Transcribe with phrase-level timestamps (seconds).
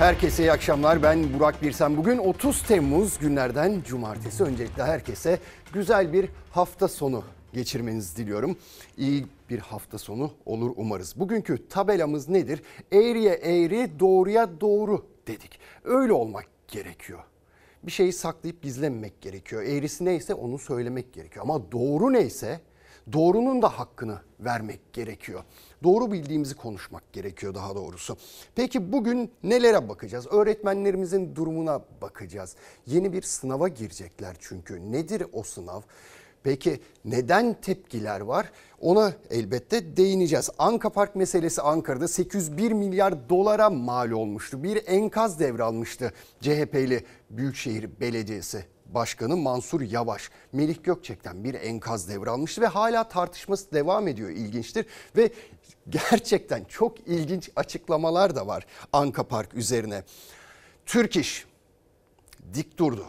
[0.00, 1.02] Herkese iyi akşamlar.
[1.02, 1.96] Ben Burak Birsen.
[1.96, 4.44] Bugün 30 Temmuz günlerden cumartesi.
[4.44, 5.38] Öncelikle herkese
[5.72, 8.56] güzel bir hafta sonu geçirmenizi diliyorum.
[8.96, 11.14] İyi bir hafta sonu olur umarız.
[11.16, 12.62] Bugünkü tabelamız nedir?
[12.92, 15.58] Eğriye eğri, doğruya doğru dedik.
[15.84, 17.20] Öyle olmak gerekiyor.
[17.82, 19.62] Bir şeyi saklayıp gizlememek gerekiyor.
[19.62, 21.44] Eğrisi neyse onu söylemek gerekiyor.
[21.44, 22.60] Ama doğru neyse
[23.12, 25.42] doğrunun da hakkını vermek gerekiyor.
[25.82, 28.16] Doğru bildiğimizi konuşmak gerekiyor daha doğrusu.
[28.54, 30.26] Peki bugün nelere bakacağız?
[30.30, 32.56] Öğretmenlerimizin durumuna bakacağız.
[32.86, 34.92] Yeni bir sınava girecekler çünkü.
[34.92, 35.80] Nedir o sınav?
[36.42, 38.52] Peki neden tepkiler var?
[38.80, 40.50] Ona elbette değineceğiz.
[40.58, 44.62] Anka Park meselesi Ankara'da 801 milyar dolara mal olmuştu.
[44.62, 52.66] Bir enkaz devralmıştı CHP'li Büyükşehir Belediyesi Başkanı Mansur Yavaş, Melih Gökçek'ten bir enkaz devralmıştı ve
[52.66, 54.86] hala tartışması devam ediyor ilginçtir.
[55.16, 55.30] Ve
[55.88, 60.02] gerçekten çok ilginç açıklamalar da var Anka Park üzerine.
[60.86, 61.46] Türk İş
[62.54, 63.06] dik durdu.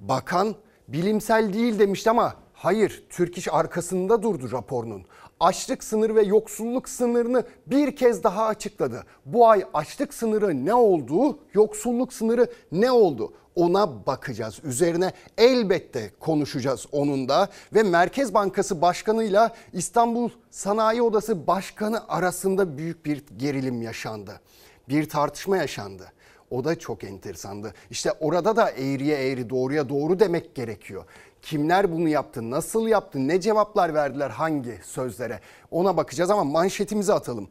[0.00, 0.54] Bakan
[0.88, 5.04] bilimsel değil demişti ama hayır Türk İş arkasında durdu raporunun.
[5.40, 9.04] Açlık sınırı ve yoksulluk sınırını bir kez daha açıkladı.
[9.26, 13.32] Bu ay açlık sınırı ne oldu, yoksulluk sınırı ne oldu?
[13.54, 14.60] Ona bakacağız.
[14.64, 23.06] Üzerine elbette konuşacağız onun da ve Merkez Bankası Başkanı'yla İstanbul Sanayi Odası Başkanı arasında büyük
[23.06, 24.40] bir gerilim yaşandı.
[24.88, 26.12] Bir tartışma yaşandı.
[26.50, 27.74] O da çok enteresandı.
[27.90, 31.04] İşte orada da eğriye eğri doğruya doğru demek gerekiyor.
[31.42, 37.48] Kimler bunu yaptı, nasıl yaptı, ne cevaplar verdiler hangi sözlere ona bakacağız ama manşetimizi atalım.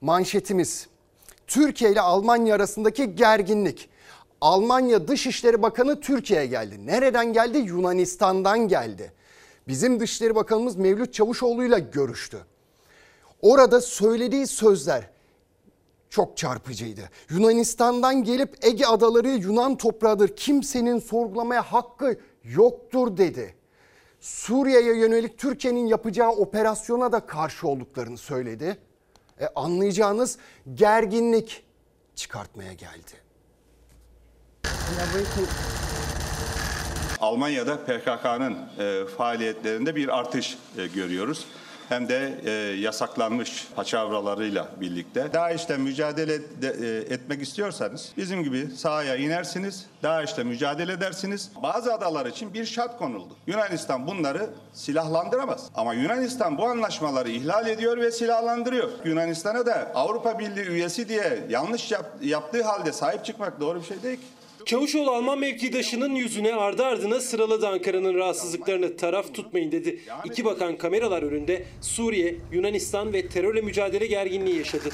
[0.00, 0.88] Manşetimiz
[1.46, 3.88] Türkiye ile Almanya arasındaki gerginlik.
[4.40, 6.86] Almanya Dışişleri Bakanı Türkiye'ye geldi.
[6.86, 7.58] Nereden geldi?
[7.58, 9.12] Yunanistan'dan geldi.
[9.68, 12.38] Bizim Dışişleri Bakanımız Mevlüt Çavuşoğlu ile görüştü.
[13.42, 15.10] Orada söylediği sözler
[16.10, 17.10] çok çarpıcıydı.
[17.30, 20.36] Yunanistan'dan gelip Ege adaları Yunan toprağıdır.
[20.36, 23.54] Kimsenin sorgulamaya hakkı yoktur dedi.
[24.20, 28.78] Suriye'ye yönelik Türkiye'nin yapacağı operasyona da karşı olduklarını söyledi.
[29.40, 30.38] E anlayacağınız
[30.74, 31.64] gerginlik
[32.14, 33.27] çıkartmaya geldi.
[37.20, 41.44] Almanya'da PKK'nın e, faaliyetlerinde bir artış e, görüyoruz.
[41.88, 45.32] Hem de e, yasaklanmış paçavralarıyla birlikte.
[45.32, 51.50] DAEŞ'le mücadele de, e, etmek istiyorsanız bizim gibi sahaya inersiniz, DAEŞ'le mücadele edersiniz.
[51.62, 53.36] Bazı adalar için bir şart konuldu.
[53.46, 55.70] Yunanistan bunları silahlandıramaz.
[55.74, 58.88] Ama Yunanistan bu anlaşmaları ihlal ediyor ve silahlandırıyor.
[59.04, 64.02] Yunanistan'a da Avrupa Birliği üyesi diye yanlış yap, yaptığı halde sahip çıkmak doğru bir şey
[64.02, 64.26] değil ki.
[64.68, 70.00] Çavuşoğlu Alman mevkidaşının yüzüne ardı ardına sıraladı Ankara'nın rahatsızlıklarını taraf tutmayın dedi.
[70.24, 74.88] İki bakan kameralar önünde Suriye, Yunanistan ve terörle mücadele gerginliği yaşadı.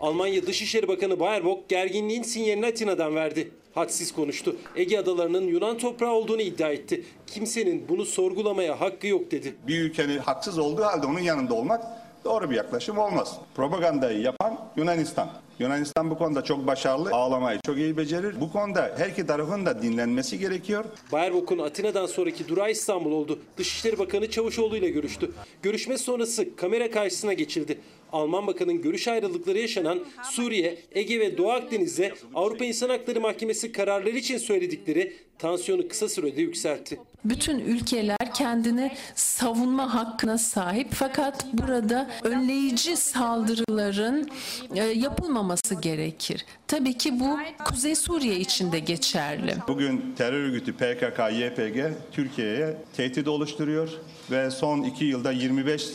[0.00, 3.50] Oh, Almanya Dışişleri Bakanı Baerbock gerginliğin sinyalini Atina'dan verdi.
[3.74, 4.56] Hadsiz konuştu.
[4.76, 7.04] Ege adalarının Yunan toprağı olduğunu iddia etti.
[7.26, 9.54] Kimsenin bunu sorgulamaya hakkı yok dedi.
[9.66, 11.84] Bir ülkenin haksız olduğu halde onun yanında olmak
[12.24, 13.38] doğru bir yaklaşım olmaz.
[13.54, 15.43] Propagandayı yapan Yunanistan.
[15.58, 18.40] Yunanistan bu konuda çok başarılı, ağlamayı çok iyi becerir.
[18.40, 20.84] Bu konuda her iki tarafın da dinlenmesi gerekiyor.
[21.12, 23.38] Baerbock'un Atina'dan sonraki durağı İstanbul oldu.
[23.56, 25.30] Dışişleri Bakanı Çavuşoğlu ile görüştü.
[25.62, 27.78] Görüşme sonrası kamera karşısına geçildi.
[28.12, 34.16] Alman Bakan'ın görüş ayrılıkları yaşanan Suriye, Ege ve Doğu Akdeniz'de Avrupa İnsan Hakları Mahkemesi kararları
[34.16, 36.98] için söyledikleri tansiyonu kısa sürede yükseltti.
[37.24, 44.28] Bütün ülkeler kendini savunma hakkına sahip fakat burada önleyici saldırıların
[44.74, 46.46] e, yapılmaması gerekir.
[46.68, 49.54] Tabii ki bu Kuzey Suriye için de geçerli.
[49.68, 53.88] Bugün terör örgütü PKK, YPG Türkiye'ye tehdit oluşturuyor
[54.30, 55.86] ve son iki yılda 25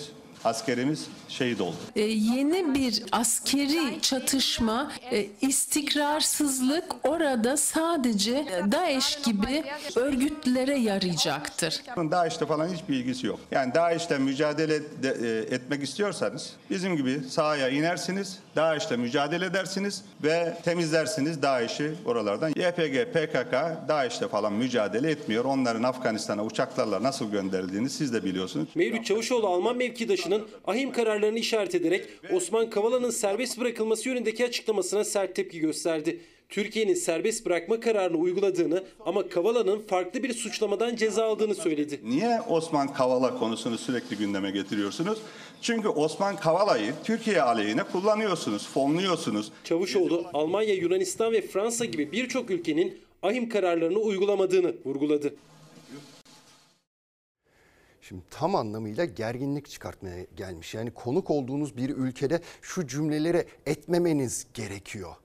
[0.46, 1.76] askerimiz şehit oldu.
[1.96, 9.64] E, yeni bir askeri çatışma, e, istikrarsızlık orada sadece DAEŞ gibi
[9.96, 11.82] örgütlere yarayacaktır.
[12.12, 13.40] DAEŞ'te falan hiçbir ilgisi yok.
[13.52, 15.18] Yani DAEŞ'le mücadele de-
[15.50, 22.50] e, etmek istiyorsanız bizim gibi sahaya inersiniz, DAEŞ'le mücadele edersiniz ve temizlersiniz DAEŞ'i oralardan.
[22.50, 23.54] YPG, PKK,
[23.88, 25.46] DAEŞ'le falan mücadele etmiyor.
[25.46, 28.68] Onların Afganistan'a uçaklarla nasıl gönderildiğini siz de biliyorsunuz.
[28.76, 29.80] Mevlüt Çavuşoğlu Alman
[30.30, 36.20] mevkidaşının ahim kararlarını işaret ederek Osman Kavala'nın serbest bırakılması yönündeki açıklamasına sert tepki gösterdi.
[36.50, 42.00] Türkiye'nin serbest bırakma kararını uyguladığını ama Kavala'nın farklı bir suçlamadan ceza aldığını söyledi.
[42.04, 45.20] Niye Osman Kavala konusunu sürekli gündeme getiriyorsunuz?
[45.62, 49.52] Çünkü Osman Kavala'yı Türkiye aleyhine kullanıyorsunuz, fonluyorsunuz.
[49.64, 55.34] Çavuşoğlu Almanya, Yunanistan ve Fransa gibi birçok ülkenin ahim kararlarını uygulamadığını vurguladı.
[58.10, 60.74] Şimdi tam anlamıyla gerginlik çıkartmaya gelmiş.
[60.74, 65.16] Yani konuk olduğunuz bir ülkede şu cümleleri etmemeniz gerekiyor.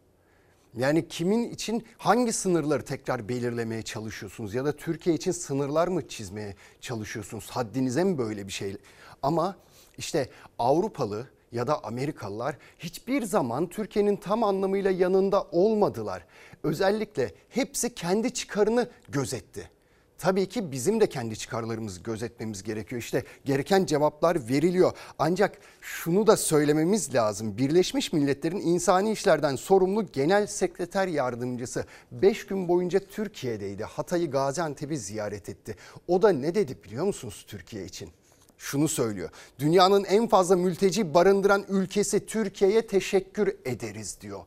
[0.77, 6.55] Yani kimin için hangi sınırları tekrar belirlemeye çalışıyorsunuz ya da Türkiye için sınırlar mı çizmeye
[6.81, 7.51] çalışıyorsunuz?
[7.51, 8.77] Haddinize mi böyle bir şey?
[9.23, 9.57] Ama
[9.99, 10.29] işte
[10.59, 16.27] Avrupalı ya da Amerikalılar hiçbir zaman Türkiye'nin tam anlamıyla yanında olmadılar.
[16.63, 19.74] Özellikle hepsi kendi çıkarını gözetti.
[20.19, 23.03] Tabii ki bizim de kendi çıkarlarımızı gözetmemiz gerekiyor.
[23.03, 24.93] İşte gereken cevaplar veriliyor.
[25.19, 27.59] Ancak şunu da söylememiz lazım.
[27.59, 33.85] Birleşmiş Milletler'in insani işlerden sorumlu Genel Sekreter Yardımcısı 5 gün boyunca Türkiye'deydi.
[33.85, 35.77] Hatay'ı Gaziantep'i ziyaret etti.
[36.09, 38.11] O da ne dedi biliyor musunuz Türkiye için?
[38.59, 39.31] Şunu söylüyor.
[39.59, 44.41] Dünyanın en fazla mülteci barındıran ülkesi Türkiye'ye teşekkür ederiz diyor.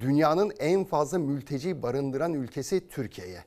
[0.00, 3.44] Dünyanın en fazla mülteci barındıran ülkesi Türkiye'ye.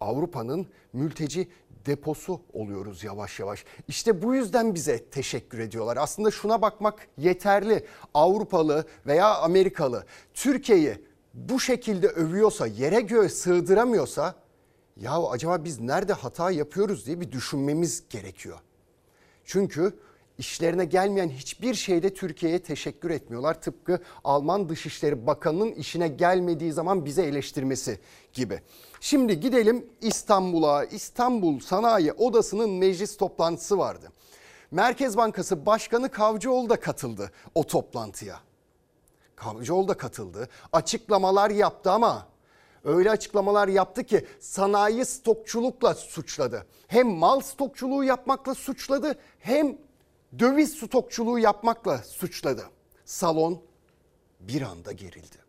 [0.00, 1.48] Avrupa'nın mülteci
[1.86, 3.64] deposu oluyoruz yavaş yavaş.
[3.88, 5.96] İşte bu yüzden bize teşekkür ediyorlar.
[5.96, 7.86] Aslında şuna bakmak yeterli.
[8.14, 10.04] Avrupalı veya Amerikalı
[10.34, 10.98] Türkiye'yi
[11.34, 14.34] bu şekilde övüyorsa, yere göğe sığdıramıyorsa
[14.96, 18.58] ya acaba biz nerede hata yapıyoruz diye bir düşünmemiz gerekiyor.
[19.44, 19.98] Çünkü
[20.38, 23.62] işlerine gelmeyen hiçbir şeyde Türkiye'ye teşekkür etmiyorlar.
[23.62, 27.98] Tıpkı Alman Dışişleri Bakanı'nın işine gelmediği zaman bize eleştirmesi
[28.32, 28.60] gibi.
[29.00, 30.84] Şimdi gidelim İstanbul'a.
[30.84, 34.12] İstanbul Sanayi Odası'nın meclis toplantısı vardı.
[34.70, 38.40] Merkez Bankası Başkanı Kavcıoğlu da katıldı o toplantıya.
[39.36, 40.48] Kavcıoğlu da katıldı.
[40.72, 42.26] Açıklamalar yaptı ama
[42.84, 46.66] öyle açıklamalar yaptı ki sanayi stokçulukla suçladı.
[46.86, 49.78] Hem mal stokçuluğu yapmakla suçladı hem
[50.38, 52.64] döviz stokçuluğu yapmakla suçladı.
[53.04, 53.62] Salon
[54.40, 55.47] bir anda gerildi.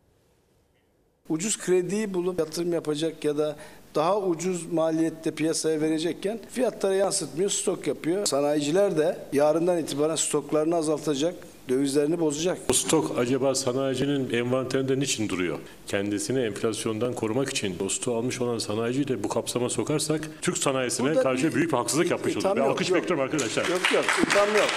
[1.29, 3.55] Ucuz krediyi bulup yatırım yapacak ya da
[3.95, 8.25] daha ucuz maliyette piyasaya verecekken fiyatlara yansıtmıyor, stok yapıyor.
[8.25, 11.35] Sanayiciler de yarından itibaren stoklarını azaltacak,
[11.69, 12.57] dövizlerini bozacak.
[12.69, 15.57] Bu stok acaba sanayicinin envanterinde niçin duruyor?
[15.87, 21.07] Kendisini enflasyondan korumak için o stoğu almış olan sanayiciyi de bu kapsama sokarsak Türk sanayisine
[21.09, 22.55] Burada karşı bir- büyük bir haksızlık yapmış olur.
[22.55, 23.65] Bir alkış bekliyorum arkadaşlar.
[23.69, 24.67] Yok yok, itham yok.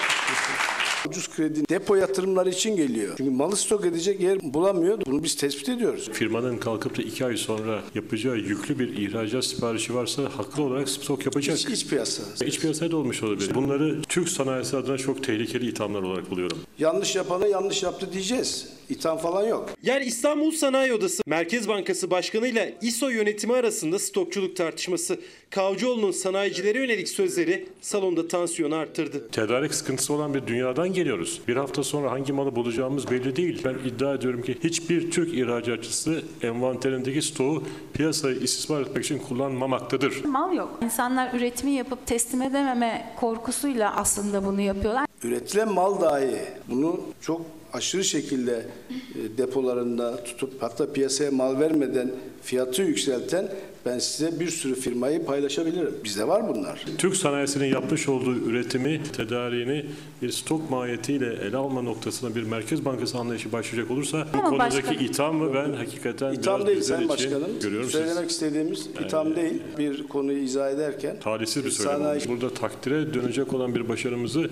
[1.09, 3.13] Ucuz kredi depo yatırımları için geliyor.
[3.17, 4.97] Çünkü malı stok edecek yer bulamıyor.
[5.05, 6.09] Bunu biz tespit ediyoruz.
[6.13, 11.25] Firmanın kalkıp da iki ay sonra yapacağı yüklü bir ihracat siparişi varsa haklı olarak stok
[11.25, 11.57] yapacak.
[11.59, 12.45] İç, iç piyasa.
[12.45, 13.55] İç piyasaya da olmuş olabilir.
[13.55, 16.57] Bunları Türk sanayisi adına çok tehlikeli ithamlar olarak buluyorum.
[16.79, 18.67] Yanlış yapana yanlış yaptı diyeceğiz.
[18.93, 19.69] İtham falan yok.
[19.83, 25.19] Yer İstanbul Sanayi Odası Merkez Bankası Başkanı ile İSO yönetimi arasında stokçuluk tartışması.
[25.49, 29.29] Kavcıoğlu'nun sanayicilere yönelik sözleri salonda tansiyonu arttırdı.
[29.29, 31.41] Tedarik sıkıntısı olan bir dünyadan geliyoruz.
[31.47, 33.61] Bir hafta sonra hangi malı bulacağımız belli değil.
[33.65, 37.63] Ben iddia ediyorum ki hiçbir Türk ihracatçısı envanterindeki stoğu
[37.93, 40.23] piyasayı istismar etmek için kullanmamaktadır.
[40.25, 40.79] Mal yok.
[40.83, 45.05] İnsanlar üretimi yapıp teslim edememe korkusuyla aslında bunu yapıyorlar.
[45.23, 46.35] Üretilen mal dahi
[46.69, 47.41] bunu çok
[47.73, 52.11] aşırı şekilde e, depolarında tutup hatta piyasaya mal vermeden
[52.41, 53.49] fiyatı yükselten
[53.85, 55.91] ben size bir sürü firmayı paylaşabilirim.
[56.03, 56.85] Bizde var bunlar.
[56.97, 59.85] Türk sanayisinin yapmış olduğu üretimi, tedariğini
[60.21, 64.77] bir stok mahiyetiyle ele alma noktasına bir Merkez Bankası anlayışı başlayacak olursa bu Ama konudaki
[64.77, 67.47] başkanım- ithamı ben hakikaten İtham biraz değil Sayın Başkanım.
[67.61, 67.89] görüyorum.
[67.89, 69.61] Söylemek Siz istediğimiz itham değil.
[69.77, 72.21] Bir konuyu izah ederken talihsiz bir söylem sanayi.
[72.27, 74.49] Burada takdire dönecek olan bir başarımızı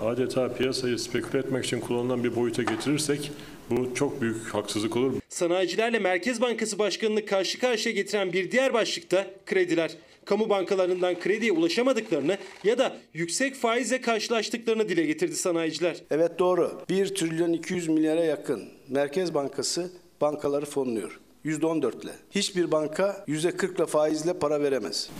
[0.00, 3.32] adeta piyasayı speküle etmek için kullanılan bir boyuta getirirsek
[3.70, 5.12] bu çok büyük haksızlık olur.
[5.28, 9.96] Sanayicilerle Merkez Bankası Başkanı'nı karşı karşıya getiren bir diğer başlıkta krediler.
[10.24, 15.96] Kamu bankalarından krediye ulaşamadıklarını ya da yüksek faizle karşılaştıklarını dile getirdi sanayiciler.
[16.10, 16.82] Evet doğru.
[16.88, 19.90] 1 trilyon 200 milyara yakın Merkez Bankası
[20.20, 21.20] bankaları fonluyor.
[21.44, 22.12] %14 ile.
[22.30, 25.10] Hiçbir banka %40 ile faizle para veremez.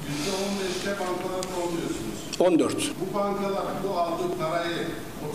[0.84, 2.14] %15'te bankalar fonluyorsunuz.
[2.40, 2.92] 14.
[3.00, 4.86] Bu bankalar bu aldığı parayı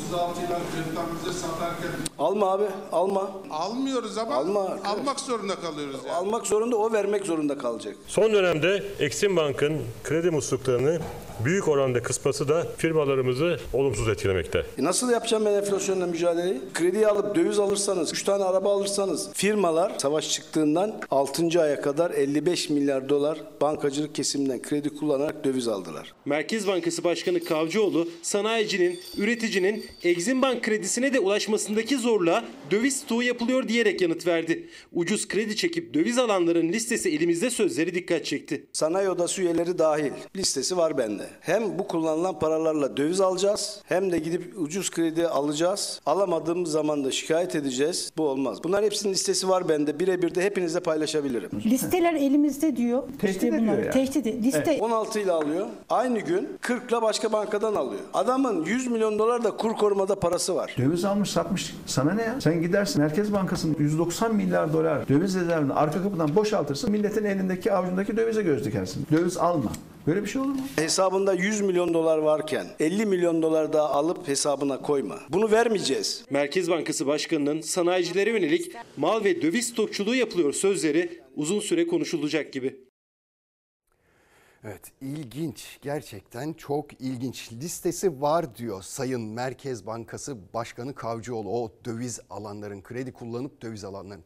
[0.10, 3.32] 36 yıldan 40'tan bize satarken Alma abi, alma.
[3.50, 4.92] almıyoruz ama Alma arkadaş.
[4.92, 6.12] almak zorunda kalıyoruz yani.
[6.16, 7.96] Almak zorunda, o vermek zorunda kalacak.
[8.08, 11.00] Son dönemde Eksim Bank'ın kredi musluklarını
[11.46, 14.66] büyük oranda kısması da firmalarımızı olumsuz etkilemekte.
[14.80, 16.62] E nasıl yapacağım ben enflasyonla mücadeleyi?
[16.74, 21.62] Krediyi alıp döviz alırsanız, 3 tane araba alırsanız firmalar savaş çıktığından 6.
[21.62, 26.14] aya kadar 55 milyar dolar bankacılık kesiminden kredi kullanarak döviz aldılar.
[26.26, 33.68] Merkez Bankası Başkanı Kavcıoğlu, sanayicinin, üreticinin Exim Bank kredisine de ulaşmasındaki zorluğa döviz stoğu yapılıyor
[33.68, 34.70] diyerek yanıt verdi.
[34.94, 38.66] Ucuz kredi çekip döviz alanların listesi elimizde sözleri dikkat çekti.
[38.74, 41.28] Sanayi odası üyeleri dahil listesi var bende.
[41.40, 46.02] hem bu kullanılan paralarla döviz alacağız hem de gidip ucuz kredi alacağız.
[46.06, 48.12] Alamadığımız zaman da şikayet edeceğiz.
[48.18, 48.64] Bu olmaz.
[48.64, 50.00] Bunların hepsinin listesi var bende.
[50.00, 51.50] Birebir de hepinizle paylaşabilirim.
[51.66, 53.04] Listeler elimizde diyor.
[53.22, 53.92] Tehdit işte bunlar, ediyor ya.
[53.92, 54.44] Tehdit ediyor.
[54.44, 55.68] Liste 16 ile alıyor.
[55.90, 58.02] Aynı gün 40 ile başka bankadan alıyor.
[58.14, 60.76] Adamın 100 milyon dolar da kur korumada parası var.
[60.78, 61.76] Döviz almış satmış.
[62.00, 62.42] Sana ne ya?
[62.42, 66.92] Sen gidersin Merkez Bankası'nın 190 milyar dolar döviz rezervini arka kapıdan boşaltırsın.
[66.92, 69.08] Milletin elindeki avucundaki dövize göz dikersin.
[69.12, 69.72] Döviz alma.
[70.08, 70.62] Böyle bir şey olur mu?
[70.76, 75.16] Hesabında 100 milyon dolar varken 50 milyon dolar daha alıp hesabına koyma.
[75.30, 76.26] Bunu vermeyeceğiz.
[76.30, 82.89] Merkez Bankası Başkanı'nın sanayicilere yönelik mal ve döviz stokçuluğu yapılıyor sözleri uzun süre konuşulacak gibi.
[84.64, 92.20] Evet ilginç gerçekten çok ilginç listesi var diyor Sayın Merkez Bankası Başkanı Kavcıoğlu o döviz
[92.30, 94.24] alanların kredi kullanıp döviz alanların.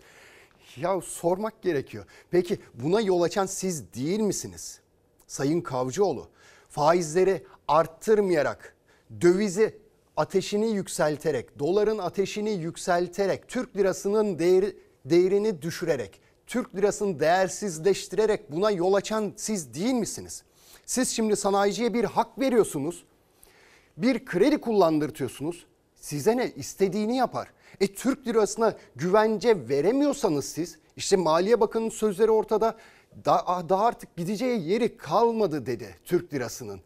[0.78, 2.06] Ya sormak gerekiyor.
[2.32, 4.80] Peki buna yol açan siz değil misiniz?
[5.28, 6.28] Sayın Kavcıoğlu
[6.70, 8.75] faizleri arttırmayarak
[9.22, 9.78] dövizi
[10.18, 16.22] ateşini yükselterek, doların ateşini yükselterek, Türk lirasının değeri, değerini düşürerek,
[16.53, 20.43] Türk lirasını değersizleştirerek buna yol açan siz değil misiniz?
[20.86, 23.03] Siz şimdi sanayiciye bir hak veriyorsunuz.
[23.98, 25.65] Bir kredi kullandırtıyorsunuz.
[25.95, 26.51] Size ne?
[26.51, 27.53] istediğini yapar.
[27.79, 32.77] E Türk lirasına güvence veremiyorsanız siz işte Maliye Bakanı'nın sözleri ortada.
[33.25, 36.81] Daha, daha artık gideceği yeri kalmadı dedi Türk lirasının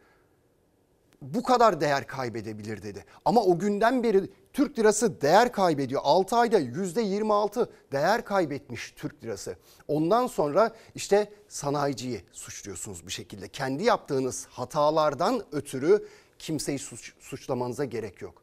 [1.22, 3.06] bu kadar değer kaybedebilir dedi.
[3.26, 6.02] Ama o günden beri Türk lirası değer kaybediyor.
[6.04, 9.56] 6 ayda %26 değer kaybetmiş Türk lirası.
[9.88, 13.48] Ondan sonra işte sanayiciyi suçluyorsunuz bir şekilde.
[13.48, 16.08] Kendi yaptığınız hatalardan ötürü
[16.40, 18.42] kimseyi suç, suçlamanıza gerek yok.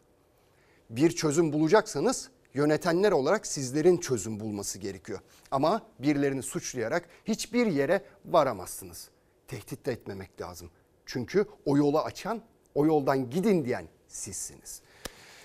[0.90, 5.18] Bir çözüm bulacaksanız yönetenler olarak sizlerin çözüm bulması gerekiyor.
[5.50, 9.09] Ama birilerini suçlayarak hiçbir yere varamazsınız.
[9.49, 10.71] Tehdit de etmemek lazım.
[11.06, 12.42] Çünkü o yolu açan
[12.75, 14.80] o yoldan gidin diyen sizsiniz.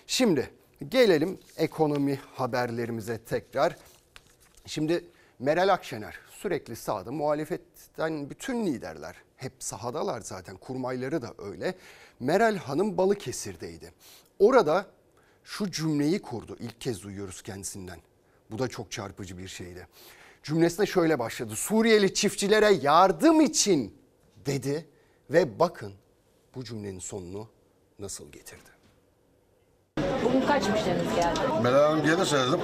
[0.08, 3.75] Şimdi gelelim ekonomi haberlerimize tekrar.
[4.65, 5.05] Şimdi
[5.39, 11.75] Meral Akşener sürekli sahada muhalefetten bütün liderler hep sahadalar zaten kurmayları da öyle.
[12.19, 13.93] Meral Hanım Balıkesir'deydi.
[14.39, 14.86] Orada
[15.43, 16.57] şu cümleyi kurdu.
[16.59, 18.00] İlk kez duyuyoruz kendisinden.
[18.51, 19.88] Bu da çok çarpıcı bir şeydi.
[20.43, 21.55] Cümlesine şöyle başladı.
[21.55, 23.98] Suriyeli çiftçilere yardım için
[24.45, 24.86] dedi
[25.29, 25.93] ve bakın
[26.55, 27.50] bu cümlenin sonunu
[28.00, 28.78] nasıl getirdi?
[30.29, 31.39] Bugün kaç müşteriniz geldi?
[31.63, 32.59] Meral Hanım gelirse dedim.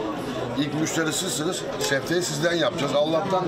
[0.59, 1.61] İlk müşteri sizsiniz.
[1.89, 2.95] Şefteyi sizden yapacağız.
[2.95, 3.45] Allah'tan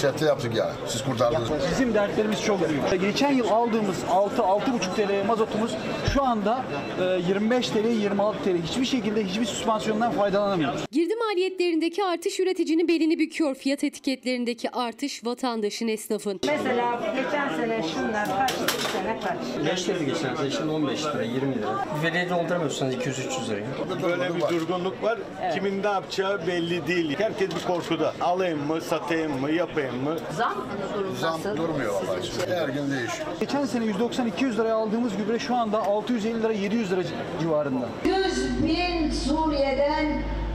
[0.00, 0.72] şefte yaptık yani.
[0.88, 1.48] Siz kurtardınız.
[1.70, 3.00] Bizim dertlerimiz çok büyük.
[3.00, 4.62] Geçen yıl aldığımız 6-6,5
[4.96, 5.76] TL mazotumuz
[6.14, 6.64] şu anda
[7.00, 8.62] e, 25 TL, 26 TL.
[8.70, 10.80] Hiçbir şekilde hiçbir süspansiyondan faydalanamıyoruz.
[10.92, 13.54] Girdi maliyetlerindeki artış üreticinin belini büküyor.
[13.54, 16.40] Fiyat etiketlerindeki artış vatandaşın esnafın.
[16.46, 19.66] Mesela geçen sene şunlar kaç, bu sene kaç?
[19.72, 21.86] 5 lira geçen sene şimdi 15 lira 20 lira.
[22.04, 23.66] Veliye dolduramıyorsanız 200-300 liraya.
[24.02, 25.18] Böyle bir durgunluk var.
[25.54, 27.16] Kimin ne yapacağı belli değil.
[27.18, 28.12] Herkes bir korkuda.
[28.20, 30.16] Alayım mı, satayım mı, yapayım mı?
[30.36, 30.54] Zam
[30.98, 31.56] durum Zam nasıl?
[31.56, 32.60] durmuyor vallahi.
[32.60, 33.28] Her gün değişiyor.
[33.40, 37.00] Geçen sene 190-200 liraya aldığımız gübre şu anda 650 lira 700 lira
[37.40, 37.86] civarında.
[38.04, 40.06] 100 bin Suriye'den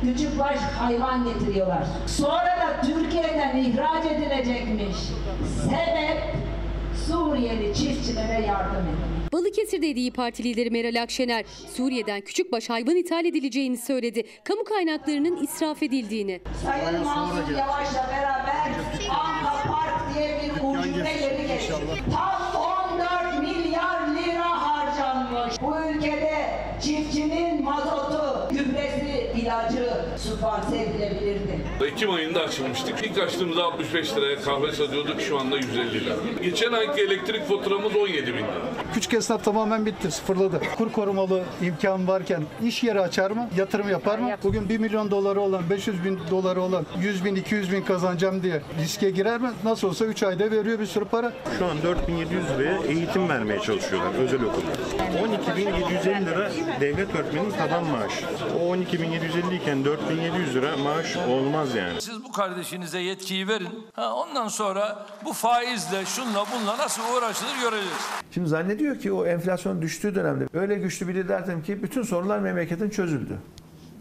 [0.01, 1.83] küçükbaş hayvan getiriyorlar.
[2.07, 4.95] Sonra da Türkiye'den ihraç edilecekmiş.
[5.63, 6.35] Sebep
[7.07, 9.20] Suriyeli çiftçilere yardım etmek.
[9.33, 11.45] Balıkesir'de İYİ Parti lideri Meral Akşener,
[11.75, 14.23] Suriye'den küçükbaş hayvan ithal edileceğini söyledi.
[14.43, 16.41] Kamu kaynaklarının israf edildiğini.
[16.65, 18.71] Sayın Mansur Yavaş'la beraber
[19.09, 21.73] Anka Park diye bir ucube yeri geçti.
[22.13, 22.61] Tam
[23.35, 25.61] 14 milyar lira harcanmış.
[25.61, 26.31] Bu ülkede
[26.81, 31.59] çiftçinin mazotu, gübresi, ilacı sübvanse edilebilirdi.
[31.85, 32.95] Ekim ayında açılmıştık.
[33.03, 36.13] İlk açtığımızda 65 liraya kahve satıyorduk şu anda 150 lira.
[36.43, 38.61] Geçen ayki elektrik faturamız 17 bin lira.
[38.93, 40.61] Küçük esnaf tamamen bitti, sıfırladı.
[40.77, 44.29] Kur korumalı imkan varken iş yeri açar mı, yatırım yapar mı?
[44.43, 48.61] Bugün 1 milyon doları olan, 500 bin doları olan 100 bin, 200 bin kazanacağım diye
[48.79, 49.49] riske girer mi?
[49.63, 51.33] Nasıl olsa 3 ayda veriyor bir sürü para.
[51.59, 54.71] Şu an 4700 liraya eğitim vermeye çalışıyorlar özel okulda.
[55.23, 58.25] 12750 lira devlet öğretmeninin taban maaşı.
[58.63, 62.01] O 12750 iken 4700 lira maaş olmaz yani.
[62.01, 63.87] Siz bu kardeşinize yetkiyi verin.
[63.93, 67.97] Ha, ondan sonra bu faizle şunla bunla nasıl uğraşılır göreceğiz.
[68.31, 72.89] Şimdi zannediyor ki o enflasyon düştüğü dönemde öyle güçlü bir liderdim ki bütün sorunlar memleketin
[72.89, 73.37] çözüldü.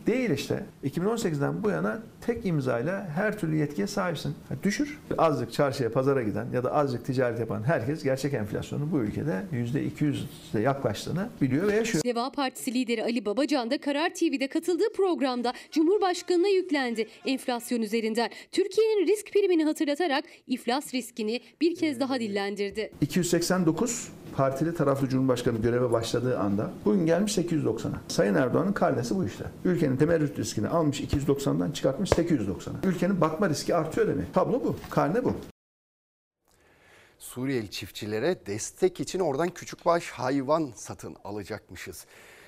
[0.07, 0.65] Değil işte.
[0.85, 4.35] 2018'den bu yana tek imzayla her türlü yetkiye sahipsin.
[4.49, 4.99] Ha, düşür.
[5.19, 10.61] Azıcık çarşıya, pazara giden ya da azıcık ticaret yapan herkes gerçek enflasyonun bu ülkede %200'e
[10.61, 12.05] yaklaştığını biliyor ve yaşıyor.
[12.05, 17.09] Deva Partisi lideri Ali Babacan da Karar TV'de katıldığı programda Cumhurbaşkanı'na yüklendi.
[17.27, 22.91] Enflasyon üzerinden Türkiye'nin risk primini hatırlatarak iflas riskini bir kez daha dillendirdi.
[23.01, 28.01] 289 partili taraflı Cumhurbaşkanı göreve başladığı anda bugün gelmiş 890'a.
[28.09, 29.45] Sayın Erdoğan'ın karnesi bu işte.
[29.65, 32.89] Ülkenin temerrüt riskini almış 290'dan çıkartmış 890'a.
[32.89, 34.35] Ülkenin batma riski artıyor demek.
[34.35, 34.77] Tablo bu.
[34.91, 35.35] Karne bu.
[37.19, 42.07] Suriyeli çiftçilere destek için oradan küçükbaş hayvan satın alacakmışız.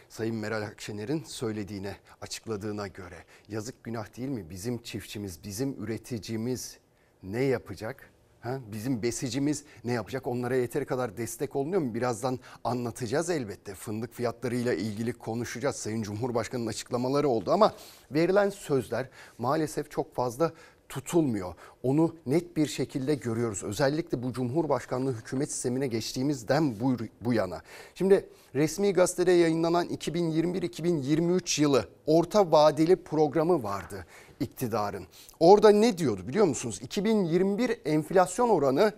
[0.09, 4.51] Sayın Meral Akşener'in söylediğine, açıkladığına göre yazık günah değil mi?
[4.51, 6.79] Bizim çiftçimiz, bizim üreticimiz
[7.23, 8.11] ne yapacak?
[8.43, 8.61] Ha?
[8.73, 10.27] Bizim besicimiz ne yapacak?
[10.27, 11.95] Onlara yeteri kadar destek olunuyor mu?
[11.95, 13.75] Birazdan anlatacağız elbette.
[13.75, 15.77] Fındık fiyatlarıyla ilgili konuşacağız.
[15.77, 17.75] Sayın Cumhurbaşkanı'nın açıklamaları oldu ama
[18.11, 19.09] verilen sözler
[19.39, 20.53] maalesef çok fazla
[20.89, 21.55] tutulmuyor.
[21.83, 23.63] Onu net bir şekilde görüyoruz.
[23.63, 27.63] Özellikle bu Cumhurbaşkanlığı hükümet sistemine geçtiğimizden bu, bu yana.
[27.95, 34.07] Şimdi resmi gazetede yayınlanan 2021-2023 yılı orta vadeli programı vardı
[34.43, 35.07] iktidarın.
[35.41, 36.79] Orada ne diyordu biliyor musunuz?
[36.83, 38.93] 2021 enflasyon oranı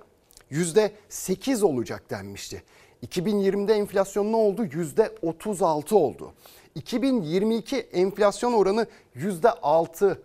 [0.51, 2.63] %8 olacak denmişti.
[3.07, 4.65] 2020'de enflasyon ne oldu?
[4.65, 6.33] %36 oldu.
[6.75, 8.87] 2022 enflasyon oranı
[9.17, 10.19] %6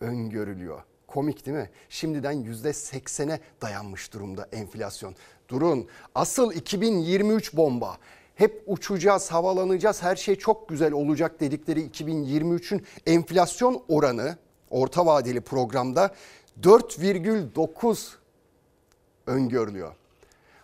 [0.00, 0.82] öngörülüyor.
[1.06, 1.70] Komik değil mi?
[1.88, 5.14] Şimdiden %80'e dayanmış durumda enflasyon.
[5.48, 7.96] Durun asıl 2023 bomba.
[8.34, 14.36] Hep uçacağız, havalanacağız, her şey çok güzel olacak dedikleri 2023'ün enflasyon oranı
[14.70, 16.14] orta vadeli programda
[16.62, 18.08] 4,9
[19.26, 19.94] öngörülüyor.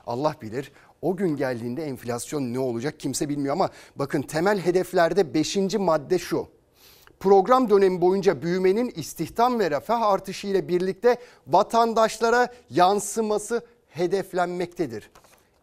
[0.07, 5.57] Allah bilir o gün geldiğinde enflasyon ne olacak kimse bilmiyor ama bakın temel hedeflerde 5.
[5.79, 6.49] madde şu.
[7.21, 11.17] Program dönemi boyunca büyümenin istihdam ve refah artışı ile birlikte
[11.47, 15.11] vatandaşlara yansıması hedeflenmektedir.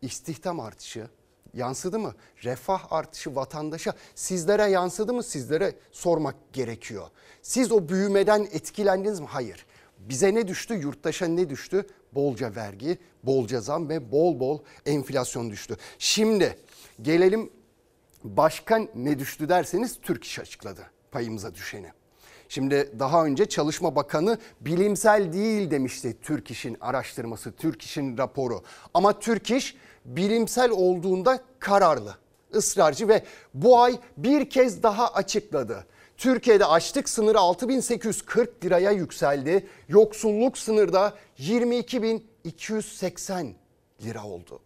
[0.02, 1.08] İstihdam artışı
[1.54, 2.14] yansıdı mı?
[2.44, 5.24] Refah artışı vatandaşa sizlere yansıdı mı?
[5.24, 7.08] Sizlere sormak gerekiyor.
[7.42, 9.28] Siz o büyümeden etkilendiniz mi?
[9.30, 9.66] Hayır.
[10.00, 10.74] Bize ne düştü?
[10.74, 11.88] Yurttaşa ne düştü?
[12.14, 15.78] Bolca vergi, bolca zam ve bol bol enflasyon düştü.
[16.00, 16.58] Şimdi
[17.02, 17.50] gelelim
[18.24, 21.92] başkan ne düştü derseniz Türk İş açıkladı payımıza düşeni.
[22.50, 28.64] Şimdi daha önce Çalışma Bakanı bilimsel değil demişti Türk İş'in araştırması, Türk İş'in raporu.
[28.94, 29.76] Ama Türk İş
[30.16, 32.16] bilimsel olduğunda kararlı,
[32.56, 33.24] ısrarcı ve
[33.54, 35.86] bu ay bir kez daha açıkladı.
[36.18, 39.68] Türkiye'de açlık sınırı 6840 liraya yükseldi.
[39.88, 43.54] Yoksulluk sınırda 22280
[44.04, 44.60] lira oldu.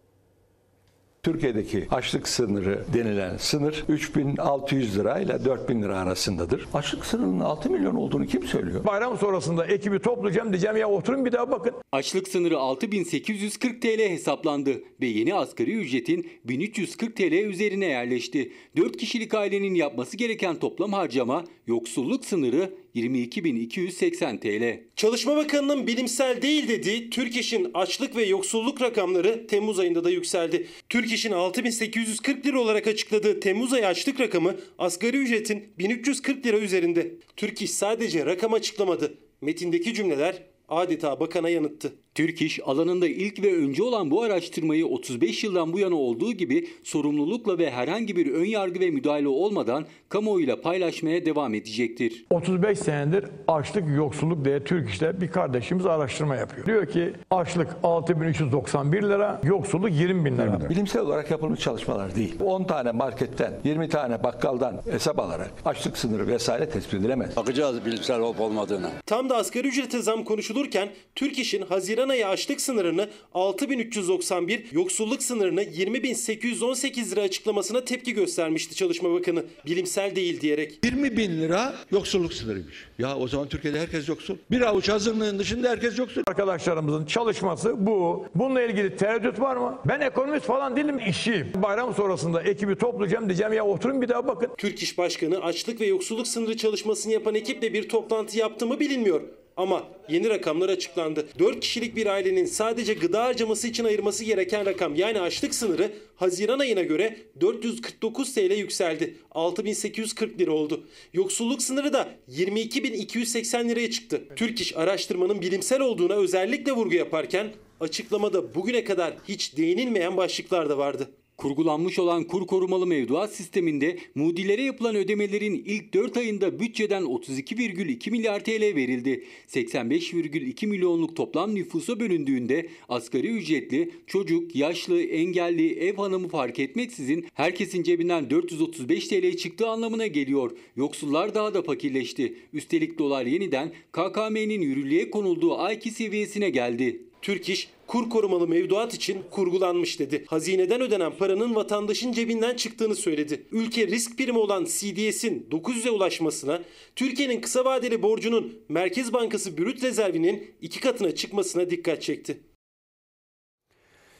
[1.24, 6.68] Türkiye'deki açlık sınırı denilen sınır 3600 lira ile 4000 lira arasındadır.
[6.74, 8.84] Açlık sınırının 6 milyon olduğunu kim söylüyor?
[8.84, 11.74] Bayram sonrasında ekibi toplayacağım diyeceğim ya oturun bir daha bakın.
[11.92, 18.52] Açlık sınırı 6840 TL hesaplandı ve yeni asgari ücretin 1340 TL üzerine yerleşti.
[18.76, 24.80] 4 kişilik ailenin yapması gereken toplam harcama yoksulluk sınırı 22.280 TL.
[24.96, 30.66] Çalışma Bakanı'nın bilimsel değil dediği Türk İş'in açlık ve yoksulluk rakamları Temmuz ayında da yükseldi.
[30.88, 37.14] Türk İş'in 6840 lira olarak açıkladığı Temmuz ayı açlık rakamı asgari ücretin 1340 lira üzerinde.
[37.36, 39.18] Türk İş sadece rakam açıklamadı.
[39.40, 41.92] Metindeki cümleler adeta bakana yanıttı.
[42.14, 46.68] Türk İş alanında ilk ve önce olan bu araştırmayı 35 yıldan bu yana olduğu gibi
[46.82, 52.24] sorumlulukla ve herhangi bir ön yargı ve müdahale olmadan kamuoyuyla paylaşmaya devam edecektir.
[52.30, 56.66] 35 senedir açlık yoksulluk diye Türk İş'te bir kardeşimiz araştırma yapıyor.
[56.66, 60.70] Diyor ki açlık 6391 lira, yoksulluk 20 bin lira.
[60.70, 62.34] Bilimsel olarak yapılmış çalışmalar değil.
[62.40, 67.36] 10 tane marketten, 20 tane bakkaldan hesap alarak açlık sınırı vesaire tespit edilemez.
[67.36, 68.90] Bakacağız bilimsel olup olmadığını.
[69.06, 75.62] Tam da asgari ücrete zam konuşulurken Türk İş'in Haziran ayı açlık sınırını 6391, yoksulluk sınırını
[75.62, 79.44] 20818 lira açıklamasına tepki göstermişti Çalışma Bakanı.
[79.66, 80.78] Bilimsel değil diyerek.
[80.84, 82.74] 20 bin lira yoksulluk sınırıymış.
[82.98, 84.36] Ya o zaman Türkiye'de herkes yoksul.
[84.50, 86.22] Bir avuç azınlığın dışında herkes yoksul.
[86.26, 88.26] Arkadaşlarımızın çalışması bu.
[88.34, 89.78] Bununla ilgili tereddüt var mı?
[89.84, 91.52] Ben ekonomist falan değilim, işçiyim.
[91.54, 94.50] Bayram sonrasında ekibi toplayacağım diyeceğim ya oturun bir daha bakın.
[94.58, 99.20] Türk İş Başkanı açlık ve yoksulluk sınırı çalışmasını yapan ekiple bir toplantı yaptı mı bilinmiyor.
[99.56, 101.28] Ama yeni rakamlar açıklandı.
[101.38, 106.58] 4 kişilik bir ailenin sadece gıda harcaması için ayırması gereken rakam yani açlık sınırı Haziran
[106.58, 109.16] ayına göre 449 TL yükseldi.
[109.30, 110.84] 6840 lira oldu.
[111.12, 114.22] Yoksulluk sınırı da 22280 liraya çıktı.
[114.36, 120.78] Türk İş araştırmanın bilimsel olduğuna özellikle vurgu yaparken açıklamada bugüne kadar hiç değinilmeyen başlıklar da
[120.78, 121.10] vardı.
[121.36, 128.44] Kurgulanmış olan kur korumalı mevduat sisteminde mudilere yapılan ödemelerin ilk 4 ayında bütçeden 32,2 milyar
[128.44, 129.24] TL verildi.
[129.48, 137.82] 85,2 milyonluk toplam nüfusa bölündüğünde asgari ücretli, çocuk, yaşlı, engelli, ev hanımı fark etmeksizin herkesin
[137.82, 140.50] cebinden 435 TL çıktığı anlamına geliyor.
[140.76, 142.34] Yoksullar daha da fakirleşti.
[142.52, 147.00] Üstelik dolar yeniden KKM'nin yürürlüğe konulduğu ayki seviyesine geldi.
[147.24, 150.24] Türk İş, kur korumalı mevduat için kurgulanmış dedi.
[150.26, 153.46] Hazineden ödenen paranın vatandaşın cebinden çıktığını söyledi.
[153.52, 156.62] Ülke risk primi olan CDS'in 900'e ulaşmasına,
[156.96, 162.40] Türkiye'nin kısa vadeli borcunun Merkez Bankası brüt rezervinin iki katına çıkmasına dikkat çekti.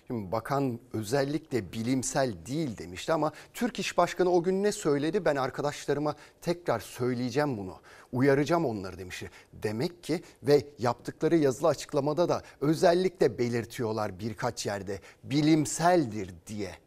[0.06, 5.24] Şimdi bakan özellikle bilimsel değil demişti ama Türk İş Başkanı o gün ne söyledi?
[5.24, 7.74] Ben arkadaşlarıma tekrar söyleyeceğim bunu.
[8.12, 9.30] Uyaracağım onları demişti.
[9.52, 16.83] Demek ki ve yaptıkları yazılı açıklamada da özellikle belirtiyorlar birkaç yerde bilimseldir diye.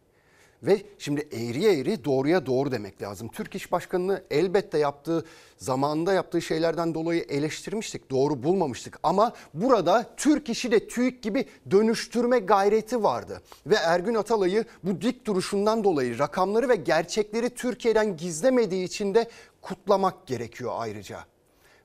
[0.68, 3.28] Ve şimdi eğriye eğri doğruya doğru demek lazım.
[3.28, 5.26] Türk İş Başkanı'nı elbette yaptığı
[5.58, 8.12] zamanında yaptığı şeylerden dolayı eleştirmiştik.
[8.12, 13.42] Doğru bulmamıştık ama burada Türk İş'i de TÜİK gibi dönüştürme gayreti vardı.
[13.66, 19.30] Ve Ergün Atalay'ı bu dik duruşundan dolayı rakamları ve gerçekleri Türkiye'den gizlemediği için de
[19.62, 21.20] kutlamak gerekiyor ayrıca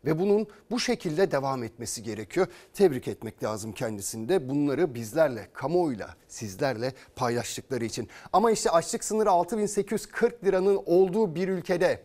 [0.04, 2.46] ve bunun bu şekilde devam etmesi gerekiyor.
[2.74, 8.08] Tebrik etmek lazım kendisini de bunları bizlerle, kamuoyuyla, sizlerle paylaştıkları için.
[8.32, 12.02] Ama işte açlık sınırı 6840 liranın olduğu bir ülkede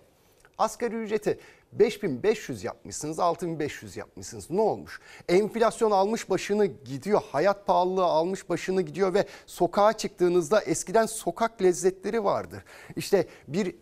[0.57, 1.39] asgari ücreti
[1.71, 4.49] 5500 yapmışsınız, 6500 yapmışsınız.
[4.49, 4.99] Ne olmuş?
[5.29, 12.23] Enflasyon almış başını gidiyor, hayat pahalılığı almış başını gidiyor ve sokağa çıktığınızda eskiden sokak lezzetleri
[12.23, 12.63] vardır.
[12.95, 13.75] İşte bir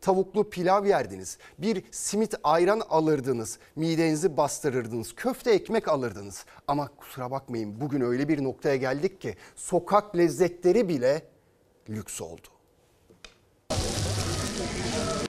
[0.00, 1.38] tavuklu pilav yerdiniz.
[1.58, 3.58] Bir simit ayran alırdınız.
[3.76, 5.14] Midenizi bastırırdınız.
[5.14, 6.44] Köfte ekmek alırdınız.
[6.68, 11.22] Ama kusura bakmayın bugün öyle bir noktaya geldik ki sokak lezzetleri bile
[11.88, 12.48] lüks oldu.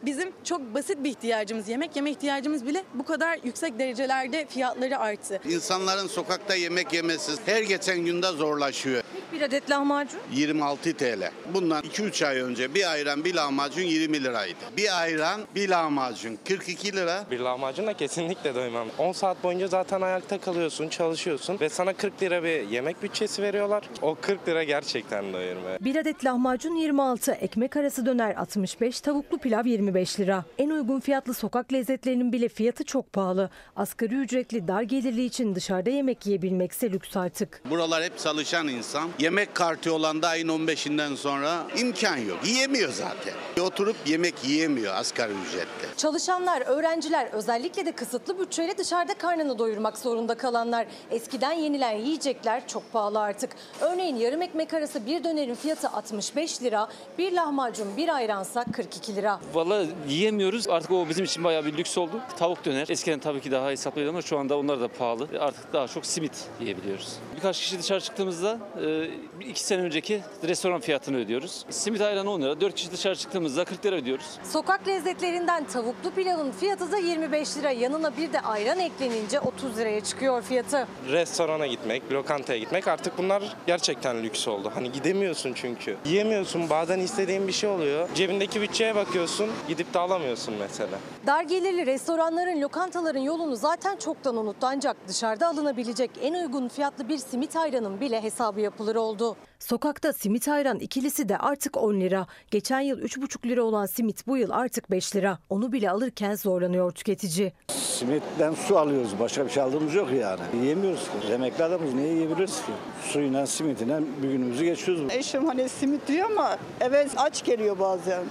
[0.04, 5.42] Bizim çok basit bir ihtiyacımız, yemek yeme ihtiyacımız bile bu kadar yüksek derecelerde fiyatları arttı.
[5.50, 9.04] İnsanların sokakta yemek yemesi her geçen günde zorlaşıyor.
[9.34, 11.32] Bir adet lahmacun 26 TL.
[11.54, 14.56] Bundan 2-3 ay önce bir ayran bir lahmacun 20 liraydı.
[14.78, 17.26] Bir ayran bir lahmacun 42 lira.
[17.32, 18.88] Bir lahmacunla kesinlikle doymam.
[18.98, 23.84] 10 saat boyunca zaten ayakta kalıyorsun, çalışıyorsun ve sana 40 lira bir yemek bütçesi veriyorlar.
[24.02, 25.80] O 40 lira gerçekten doyurmuyor.
[25.80, 30.44] Bir adet lahmacun 26, ekmek arası döner 65, tavuklu pilav 25 lira.
[30.58, 33.50] En uygun fiyatlı sokak lezzetlerinin bile fiyatı çok pahalı.
[33.76, 37.62] Asgari ücretli dar gelirli için dışarıda yemek yiyebilmekse lüks artık.
[37.70, 39.10] Buralar hep çalışan insan.
[39.20, 42.40] Yemek kartı olan da ayın 15'inden sonra imkan yok.
[42.46, 43.64] Yiyemiyor zaten.
[43.64, 45.98] Oturup yemek yiyemiyor asgari ücretle.
[45.98, 50.88] Çalışanlar, öğrenciler özellikle de kısıtlı bütçeyle dışarıda karnını doyurmak zorunda kalanlar.
[51.12, 53.50] Eskiden yenilen yiyecekler çok pahalı artık.
[53.82, 59.40] Örneğin yarım ekmek arası bir dönerin fiyatı 65 lira, bir lahmacun bir ayransa 42 lira.
[59.54, 60.70] Valla yiyemiyoruz.
[60.70, 62.22] Artık o bizim için bayağı bir lüks oldu.
[62.40, 62.88] Tavuk döner.
[62.90, 65.28] Eskiden tabii ki daha hesaplıydı ama şu anda onlar da pahalı.
[65.40, 67.14] Artık daha çok simit yiyebiliyoruz.
[67.36, 69.10] Birkaç kişi dışarı çıktığımızda e,
[69.50, 71.66] iki sene önceki restoran fiyatını ödüyoruz.
[71.70, 72.62] Simit ayran 10 lira.
[72.62, 74.26] 4 kişi dışarı çıktığımızda 40 lira ödüyoruz.
[74.44, 77.72] Sokak lezzetlerinden tavuklu pilavın fiyatı da 25 lira.
[77.72, 80.88] Yanına bir de ayran eklenince 30 liraya çıkıyor fiyatı.
[81.12, 84.72] Restorana gitmek, lokantaya gitmek artık bunlar gerçekten lüks oldu.
[84.76, 85.98] Hani gidemiyorsun çünkü.
[86.06, 86.70] Yiyemiyorsun.
[86.70, 88.10] Bazen istediğin bir şey oluyor.
[88.16, 89.50] Cebindeki bütçeye bakıyorsun.
[89.72, 91.00] Gidip de alamıyorsun mesela.
[91.28, 97.18] Dar gelirli restoranların, lokantaların yolunu zaten çoktan unuttu ancak dışarıda alınabilecek en uygun fiyatlı bir
[97.18, 99.36] simit ayranın bile hesabı yapılır oldu.
[99.60, 102.28] Sokakta simit ayran ikilisi de artık 10 lira.
[102.52, 105.40] Geçen yıl 3,5 lira olan simit bu yıl artık 5 lira.
[105.50, 107.54] Onu bile alırken zorlanıyor tüketici.
[107.68, 109.20] Simitten su alıyoruz.
[109.20, 110.42] Başka bir şey aldığımız yok yani.
[110.62, 111.34] Yiyemiyoruz ki.
[111.34, 112.72] Emekli adamız niye yiyebiliriz ki?
[113.02, 115.12] Suyla simitiyle bir günümüzü geçiyoruz.
[115.14, 118.24] Eşim hani simit diyor ama eve aç geliyor bazen.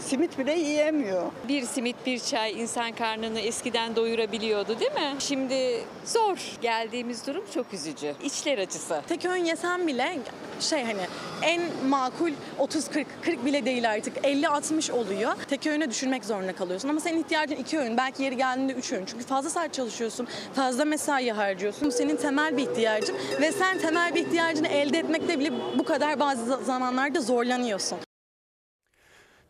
[0.00, 1.32] Simit bile yiyemiyor.
[1.48, 5.14] Bir simit bir çay insan karnını eskiden doyurabiliyordu değil mi?
[5.18, 6.38] Şimdi zor.
[6.62, 8.14] Geldiğimiz durum çok üzücü.
[8.24, 9.02] İçler acısı.
[9.08, 10.18] Tek öğün yesem bile
[10.60, 11.00] şey hani
[11.42, 15.32] en makul 30-40, 40 bile değil artık 50-60 oluyor.
[15.48, 19.04] Tek öğüne düşürmek zorunda kalıyorsun ama senin ihtiyacın iki öğün belki yeri geldiğinde üç öğün.
[19.06, 21.88] Çünkü fazla saat çalışıyorsun, fazla mesai harcıyorsun.
[21.88, 26.20] Bu senin temel bir ihtiyacın ve sen temel bir ihtiyacını elde etmekte bile bu kadar
[26.20, 28.07] bazı zamanlarda zorlanıyorsun.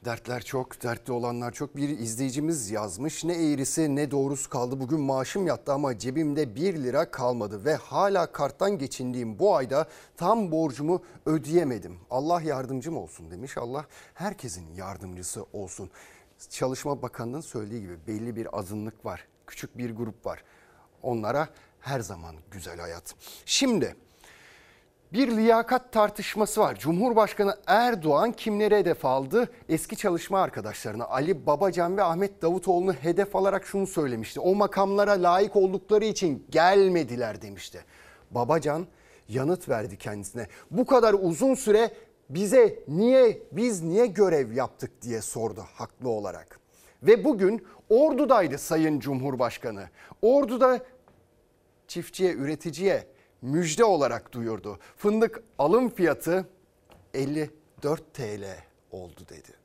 [0.05, 1.77] Dertler çok, dertli olanlar çok.
[1.77, 3.25] Bir izleyicimiz yazmış.
[3.25, 4.81] Ne eğrisi ne doğrusu kaldı.
[4.81, 7.65] Bugün maaşım yattı ama cebimde 1 lira kalmadı.
[7.65, 11.97] Ve hala karttan geçindiğim bu ayda tam borcumu ödeyemedim.
[12.11, 13.59] Allah yardımcım olsun demiş.
[13.59, 15.91] Allah herkesin yardımcısı olsun.
[16.51, 19.29] Çalışma Bakanı'nın söylediği gibi belli bir azınlık var.
[19.47, 20.45] Küçük bir grup var.
[21.03, 21.49] Onlara
[21.81, 23.15] her zaman güzel hayat.
[23.47, 23.97] Şimdi
[25.13, 26.77] bir liyakat tartışması var.
[26.79, 29.51] Cumhurbaşkanı Erdoğan kimleri hedef aldı?
[29.69, 34.41] Eski çalışma arkadaşlarını Ali Babacan ve Ahmet Davutoğlu'nu hedef alarak şunu söylemişti.
[34.41, 37.85] O makamlara layık oldukları için gelmediler demişti.
[38.31, 38.87] Babacan
[39.29, 40.47] yanıt verdi kendisine.
[40.71, 41.91] Bu kadar uzun süre
[42.31, 46.61] bize niye biz niye görev yaptık diye sordu haklı olarak.
[47.03, 49.89] Ve bugün Ordu'daydı Sayın Cumhurbaşkanı.
[50.23, 50.81] Ordu'da
[51.89, 53.07] çiftçiye, üreticiye
[53.43, 54.79] müjde olarak duyurdu.
[54.97, 56.49] Fındık alım fiyatı
[57.15, 58.45] 54 TL
[58.91, 59.59] oldu dedi.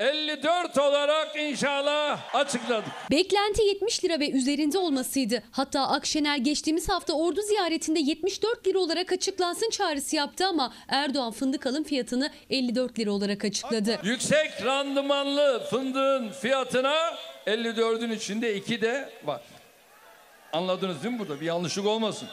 [0.00, 2.92] 54 olarak inşallah açıkladık.
[3.10, 5.42] Beklenti 70 lira ve üzerinde olmasıydı.
[5.50, 11.66] Hatta Akşener geçtiğimiz hafta ordu ziyaretinde 74 lira olarak açıklansın çağrısı yaptı ama Erdoğan fındık
[11.66, 14.00] alım fiyatını 54 lira olarak açıkladı.
[14.04, 16.96] Yüksek randımanlı fındığın fiyatına
[17.46, 19.40] 54'ün içinde 2 de var.
[20.52, 21.40] Anladınız değil mi burada?
[21.40, 22.28] Bir yanlışlık olmasın.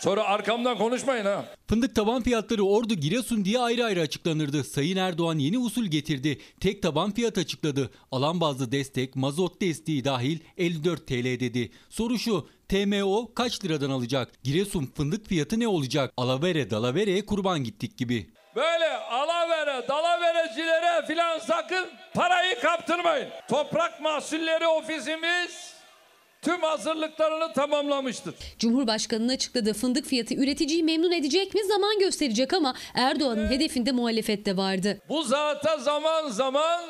[0.00, 1.44] Sonra arkamdan konuşmayın ha.
[1.68, 4.64] Fındık taban fiyatları Ordu Giresun diye ayrı ayrı açıklanırdı.
[4.64, 6.38] Sayın Erdoğan yeni usul getirdi.
[6.60, 7.90] Tek taban fiyat açıkladı.
[8.12, 11.70] Alan bazlı destek, mazot desteği dahil 54 TL dedi.
[11.88, 14.32] Soru şu, TMO kaç liradan alacak?
[14.44, 16.12] Giresun fındık fiyatı ne olacak?
[16.16, 18.30] Alavere dalavereye kurban gittik gibi.
[18.56, 23.28] Böyle alavere, dalaverecilere filan sakın parayı kaptırmayın.
[23.48, 25.67] Toprak Mahsulleri Ofisimiz
[26.42, 28.34] tüm hazırlıklarını tamamlamıştır.
[28.58, 34.56] Cumhurbaşkanı'nın açıkladığı fındık fiyatı üreticiyi memnun edecek mi zaman gösterecek ama Erdoğan'ın hedefinde muhalefet de
[34.56, 34.98] vardı.
[35.08, 36.80] Bu zata zaman zaman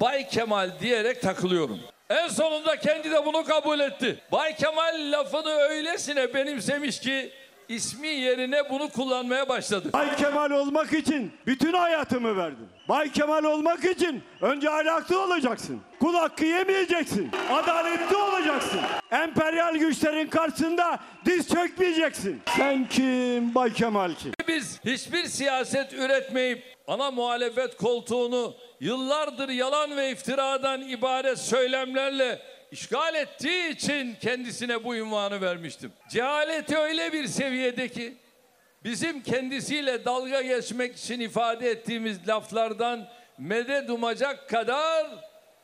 [0.00, 1.80] Bay Kemal diyerek takılıyorum.
[2.10, 4.18] En sonunda kendi de bunu kabul etti.
[4.32, 7.30] Bay Kemal lafını öylesine benimsemiş ki
[7.68, 9.90] ismi yerine bunu kullanmaya başladı.
[9.92, 12.68] Bay Kemal olmak için bütün hayatımı verdim.
[12.88, 15.80] Bay Kemal olmak için önce ahlaklı olacaksın.
[16.00, 17.30] Kul hakkı yemeyeceksin.
[17.52, 18.80] Adaletli olacaksın.
[19.10, 22.40] Emperyal güçlerin karşısında diz çökmeyeceksin.
[22.56, 23.54] Sen kim?
[23.54, 24.32] Bay Kemal kim?
[24.48, 33.68] Biz hiçbir siyaset üretmeyip ana muhalefet koltuğunu yıllardır yalan ve iftiradan ibaret söylemlerle işgal ettiği
[33.68, 35.92] için kendisine bu ünvanı vermiştim.
[36.08, 38.16] Cehaleti öyle bir seviyede ki
[38.84, 45.06] bizim kendisiyle dalga geçmek için ifade ettiğimiz laflardan medet umacak kadar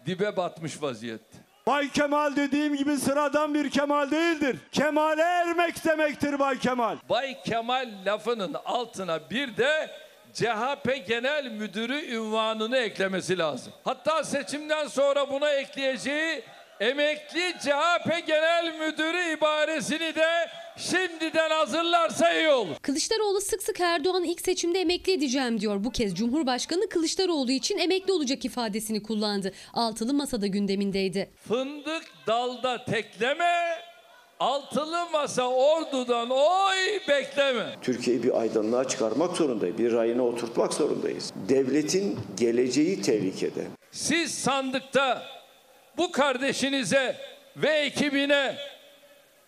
[0.07, 1.38] dibe batmış vaziyette.
[1.67, 4.57] Bay Kemal dediğim gibi sıradan bir Kemal değildir.
[4.73, 6.97] Kemale ermek demektir Bay Kemal.
[7.09, 9.90] Bay Kemal lafının altına bir de
[10.33, 13.73] CHP Genel Müdürü ünvanını eklemesi lazım.
[13.85, 16.43] Hatta seçimden sonra buna ekleyeceği
[16.81, 22.75] emekli CHP Genel Müdürü ibaresini de şimdiden hazırlarsa iyi olur.
[22.83, 25.85] Kılıçdaroğlu sık sık Erdoğan'ı ilk seçimde emekli edeceğim diyor.
[25.85, 29.53] Bu kez Cumhurbaşkanı Kılıçdaroğlu için emekli olacak ifadesini kullandı.
[29.75, 31.31] Altılı masada gündemindeydi.
[31.49, 33.79] Fındık dalda tekleme,
[34.41, 37.67] altılı masa ordudan oy bekleme.
[37.83, 39.79] Türkiye'yi bir aydınlığa çıkarmak zorundayız.
[39.79, 41.33] Bir rayına oturtmak zorundayız.
[41.49, 43.65] Devletin geleceği tehlikede.
[43.93, 45.23] Siz sandıkta
[45.97, 47.17] bu kardeşinize
[47.57, 48.57] ve ekibine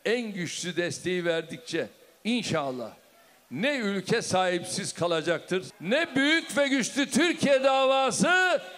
[0.05, 1.87] en güçlü desteği verdikçe
[2.25, 2.91] inşallah
[3.51, 8.29] ne ülke sahipsiz kalacaktır ne büyük ve güçlü Türkiye davası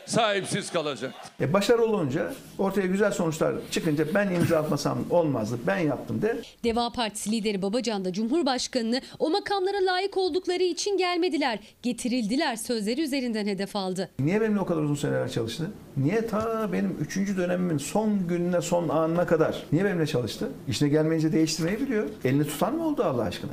[0.07, 1.31] sahipsiz kalacaktır.
[1.41, 6.43] E başarılı olunca ortaya güzel sonuçlar çıkınca ben imza atmasam olmazdı ben yaptım de.
[6.65, 11.59] Deva Partisi lideri Babacan da Cumhurbaşkanı'nı o makamlara layık oldukları için gelmediler.
[11.83, 14.11] Getirildiler sözleri üzerinden hedef aldı.
[14.19, 15.71] Niye benimle o kadar uzun seneler çalıştı?
[15.97, 17.37] Niye ta benim 3.
[17.37, 20.49] dönemimin son gününe son anına kadar niye benimle çalıştı?
[20.69, 22.09] İşine gelmeyince değiştirmeyi biliyor.
[22.25, 23.53] Elini tutan mı oldu Allah aşkına?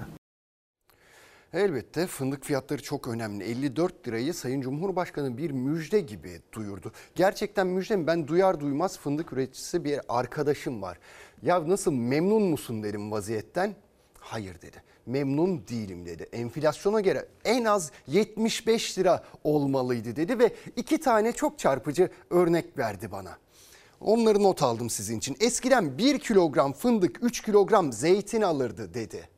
[1.55, 3.43] Elbette fındık fiyatları çok önemli.
[3.43, 6.91] 54 lirayı Sayın Cumhurbaşkanı bir müjde gibi duyurdu.
[7.15, 8.07] Gerçekten müjde mi?
[8.07, 10.99] Ben duyar duymaz fındık üreticisi bir arkadaşım var.
[11.41, 13.75] Ya nasıl memnun musun dedim vaziyetten.
[14.19, 14.83] Hayır dedi.
[15.05, 16.23] Memnun değilim dedi.
[16.33, 23.11] Enflasyona göre en az 75 lira olmalıydı dedi ve iki tane çok çarpıcı örnek verdi
[23.11, 23.37] bana.
[24.01, 25.37] Onları not aldım sizin için.
[25.39, 29.34] Eskiden 1 kilogram fındık 3 kilogram zeytin alırdı dedi.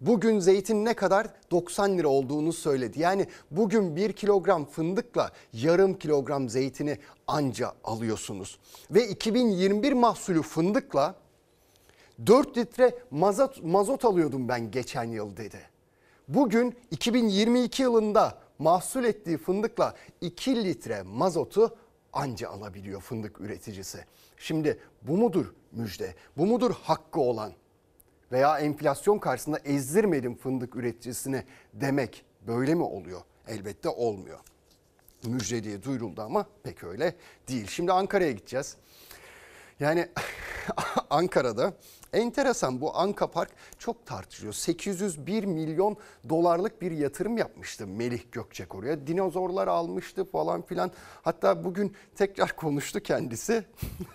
[0.00, 1.26] Bugün zeytin ne kadar?
[1.50, 3.00] 90 lira olduğunu söyledi.
[3.00, 8.58] Yani bugün 1 kilogram fındıkla yarım kilogram zeytini anca alıyorsunuz.
[8.90, 11.14] Ve 2021 mahsulü fındıkla
[12.26, 15.60] 4 litre mazot, mazot alıyordum ben geçen yıl dedi.
[16.28, 21.76] Bugün 2022 yılında mahsul ettiği fındıkla 2 litre mazotu
[22.12, 24.04] anca alabiliyor fındık üreticisi.
[24.36, 26.14] Şimdi bu mudur müjde?
[26.36, 27.52] Bu mudur hakkı olan?
[28.32, 33.20] Veya enflasyon karşısında ezdirmedim fındık üreticisine demek böyle mi oluyor?
[33.48, 34.38] Elbette olmuyor.
[35.24, 37.14] Müjde diye duyuruldu ama pek öyle
[37.48, 37.66] değil.
[37.66, 38.76] Şimdi Ankara'ya gideceğiz.
[39.80, 40.08] Yani
[41.10, 41.72] Ankara'da
[42.12, 44.52] enteresan bu Anka Park çok tartışılıyor.
[44.52, 45.96] 801 milyon
[46.28, 49.06] dolarlık bir yatırım yapmıştı Melih Gökçek oraya.
[49.06, 50.92] Dinozorlar almıştı falan filan.
[51.22, 53.64] Hatta bugün tekrar konuştu kendisi.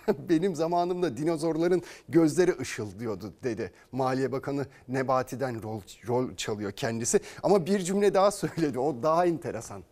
[0.28, 3.72] Benim zamanımda dinozorların gözleri ışıldıyordu dedi.
[3.92, 7.20] Maliye Bakanı Nebati'den rol, rol çalıyor kendisi.
[7.42, 8.78] Ama bir cümle daha söyledi.
[8.78, 9.82] O daha enteresan.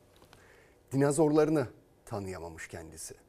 [0.93, 1.67] Dinozorlarını
[2.05, 3.24] tanıyamamış kendisi.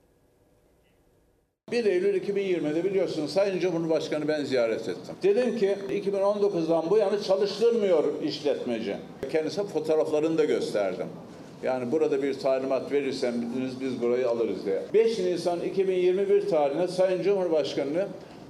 [1.71, 5.15] 1 Eylül 2020'de biliyorsunuz Sayın Cumhurbaşkanı ben ziyaret ettim.
[5.23, 8.95] Dedim ki 2019'dan bu yana çalıştırmıyor işletmeci.
[9.32, 11.08] Kendisine fotoğraflarını da gösterdim.
[11.63, 14.82] Yani burada bir talimat verirseniz biz burayı alırız diye.
[14.93, 18.08] 5 Nisan 2021 tarihinde Sayın Cumhurbaşkanı'nı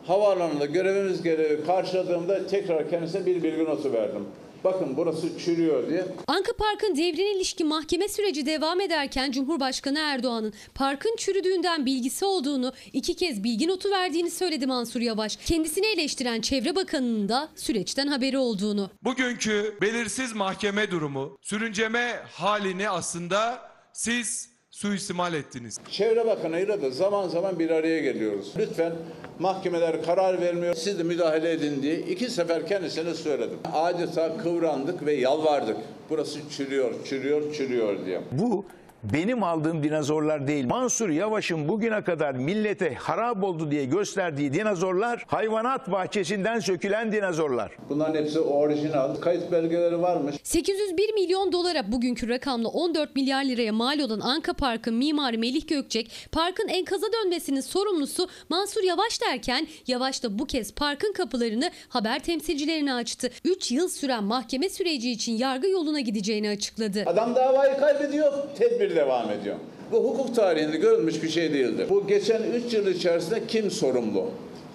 [0.08, 4.25] havaalanında görevimiz gereği karşıladığımda tekrar kendisine bir bilgi notu verdim.
[4.65, 6.08] Bakın burası çürüyor diye.
[6.28, 13.15] Anka Park'ın devrine ilişkin mahkeme süreci devam ederken Cumhurbaşkanı Erdoğan'ın parkın çürüdüğünden bilgisi olduğunu, iki
[13.15, 15.36] kez bilgi notu verdiğini söyledi Mansur Yavaş.
[15.36, 18.89] Kendisini eleştiren Çevre Bakanı'nın da süreçten haberi olduğunu.
[19.04, 25.79] Bugünkü belirsiz mahkeme durumu, sürünceme halini aslında siz suistimal ettiniz.
[25.91, 28.53] Çevre Bakanı'yla da zaman zaman bir araya geliyoruz.
[28.57, 28.93] Lütfen
[29.39, 33.57] mahkemeler karar vermiyor, siz de müdahale edin diye iki sefer kendisine söyledim.
[33.73, 35.77] Adeta kıvrandık ve yalvardık.
[36.09, 38.21] Burası çürüyor, çürüyor, çürüyor diye.
[38.31, 38.65] Bu
[39.13, 40.65] benim aldığım dinozorlar değil.
[40.65, 47.71] Mansur Yavaş'ın bugüne kadar millete harap oldu diye gösterdiği dinozorlar hayvanat bahçesinden sökülen dinozorlar.
[47.89, 49.15] Bunların hepsi orijinal.
[49.15, 50.35] Kayıt belgeleri varmış.
[50.43, 56.11] 801 milyon dolara bugünkü rakamla 14 milyar liraya mal olan Anka Park'ın mimarı Melih Gökçek,
[56.31, 62.93] parkın enkaza dönmesinin sorumlusu Mansur Yavaş derken Yavaş da bu kez parkın kapılarını haber temsilcilerine
[62.93, 63.29] açtı.
[63.45, 67.03] 3 yıl süren mahkeme süreci için yargı yoluna gideceğini açıkladı.
[67.05, 69.55] Adam davayı kaybediyor, tedbir devam ediyor.
[69.91, 71.88] Bu hukuk tarihinde görülmüş bir şey değildir.
[71.89, 74.25] Bu geçen 3 yıl içerisinde kim sorumlu?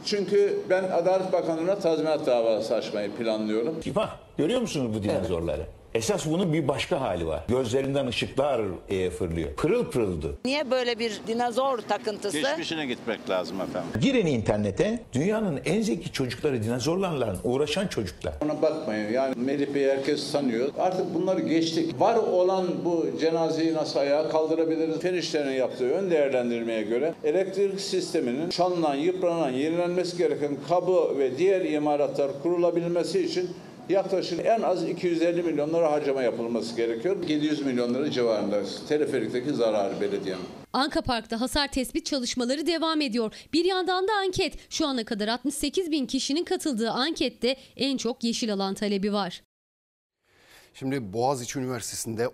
[0.04, 3.80] Çünkü ben Adalet Bakanlığı'na tazminat davası açmayı planlıyorum.
[3.96, 5.62] Bak görüyor musunuz bu dinozorları?
[5.94, 7.44] Esas bunun bir başka hali var.
[7.48, 9.55] Gözlerinden ışıklar e, fırlıyor.
[9.55, 10.38] Pırıl pırıldı.
[10.44, 12.40] Niye böyle bir dinozor takıntısı?
[12.40, 13.90] Geçmişine gitmek lazım efendim.
[14.00, 18.35] Girin internete dünyanın en zeki çocukları dinozorlarla uğraşan çocuklar.
[18.44, 20.68] Ona bakmayın yani Melih Bey herkes tanıyor.
[20.79, 22.00] Artık bunları geçtik.
[22.00, 24.98] Var olan bu cenazeyi nasıl ayağa kaldırabiliriz?
[25.00, 31.61] Fen İşleri'nin yaptığı ön değerlendirmeye göre elektrik sisteminin çalınan, yıpranan, yenilenmesi gereken kabı ve diğer
[31.64, 33.50] imalatlar kurulabilmesi için
[33.90, 37.16] yaklaşık en az 250 milyon lira harcama yapılması gerekiyor.
[37.29, 40.44] 700 milyon lira civarında teleferikteki zarar belediyenin.
[40.72, 43.33] Anka Park'ta hasar tespit çalışmaları devam ediyor.
[43.53, 44.72] Bir yandan da anket.
[44.72, 49.42] Şu ana kadar 68 bin kişinin katıldığı ankette en çok yeşil alan talebi var.
[50.74, 52.29] Şimdi Boğaziçi Üniversitesi'nde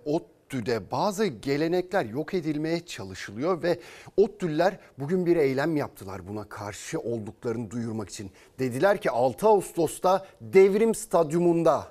[0.46, 3.80] ODTÜ'de bazı gelenekler yok edilmeye çalışılıyor ve
[4.16, 8.30] ODTÜ'lüler bugün bir eylem yaptılar buna karşı olduklarını duyurmak için.
[8.58, 11.88] Dediler ki 6 Ağustos'ta Devrim Stadyumunda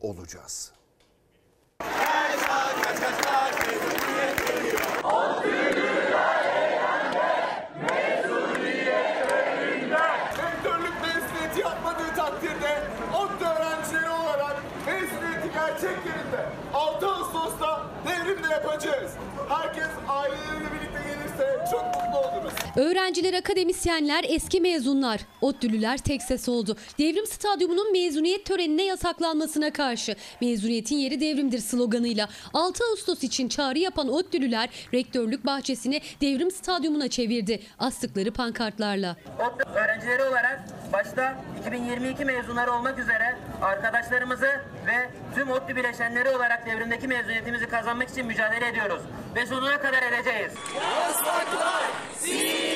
[0.00, 0.72] olacağız.
[1.82, 3.27] Rektörlük
[22.78, 26.76] Öğrenciler, akademisyenler, eski mezunlar, ODTÜ'lüler tek ses oldu.
[26.98, 34.08] Devrim Stadyumu'nun mezuniyet törenine yasaklanmasına karşı mezuniyetin yeri devrimdir sloganıyla 6 Ağustos için çağrı yapan
[34.08, 37.62] ODTÜ'lüler rektörlük bahçesini Devrim Stadyumu'na çevirdi.
[37.78, 39.16] Astıkları pankartlarla.
[39.38, 47.08] ODTÜ öğrencileri olarak başta 2022 mezunları olmak üzere arkadaşlarımızı ve tüm ODTÜ bileşenleri olarak devrimdeki
[47.08, 49.00] mezuniyetimizi kazanmak için mücadele ediyoruz.
[49.36, 50.52] Ve sonuna kadar edeceğiz.
[50.74, 51.82] Yasaklar
[52.20, 52.67] sizi.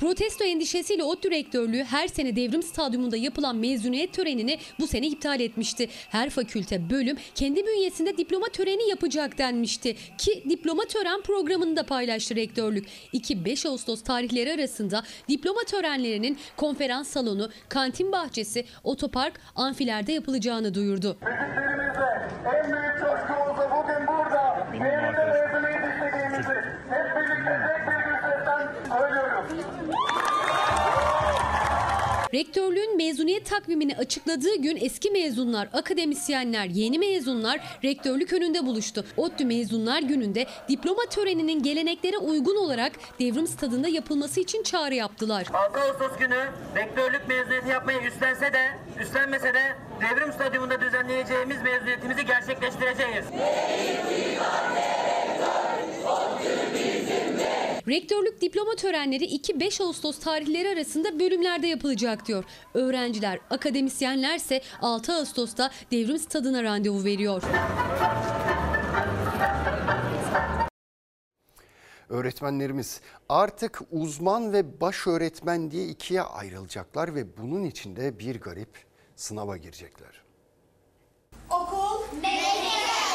[0.00, 5.88] Protesto endişesiyle ODTÜ rektörlüğü her sene Devrim Stadyumunda yapılan mezuniyet törenini bu sene iptal etmişti.
[6.08, 9.96] Her fakülte, bölüm kendi bünyesinde diploma töreni yapacak denmişti.
[10.18, 12.86] Ki diploma tören programını da paylaştı rektörlük.
[13.14, 21.18] 2-5 Ağustos tarihleri arasında diploma törenlerinin konferans salonu, kantin bahçesi, otopark, amfilerde yapılacağını duyurdu.
[22.44, 22.98] En büyük
[23.70, 24.37] bugün burada
[32.34, 39.04] Rektörlüğün mezuniyet takvimini açıkladığı gün eski mezunlar, akademisyenler, yeni mezunlar rektörlük önünde buluştu.
[39.16, 45.46] ODTÜ mezunlar gününde diploma töreninin geleneklere uygun olarak devrim stadında yapılması için çağrı yaptılar.
[45.52, 48.68] 6 Ağustos günü rektörlük mezuniyeti yapmayı üstlense de
[49.00, 53.24] üstlenmese de devrim stadyumunda düzenleyeceğimiz mezuniyetimizi gerçekleştireceğiz.
[57.88, 62.44] Rektörlük diploma törenleri 2-5 Ağustos tarihleri arasında bölümlerde yapılacak diyor.
[62.74, 67.42] Öğrenciler, akademisyenlerse 6 Ağustos'ta devrim stadına randevu veriyor.
[72.08, 78.84] Öğretmenlerimiz artık uzman ve baş öğretmen diye ikiye ayrılacaklar ve bunun içinde bir garip
[79.16, 80.22] sınava girecekler.
[81.50, 81.87] Okul,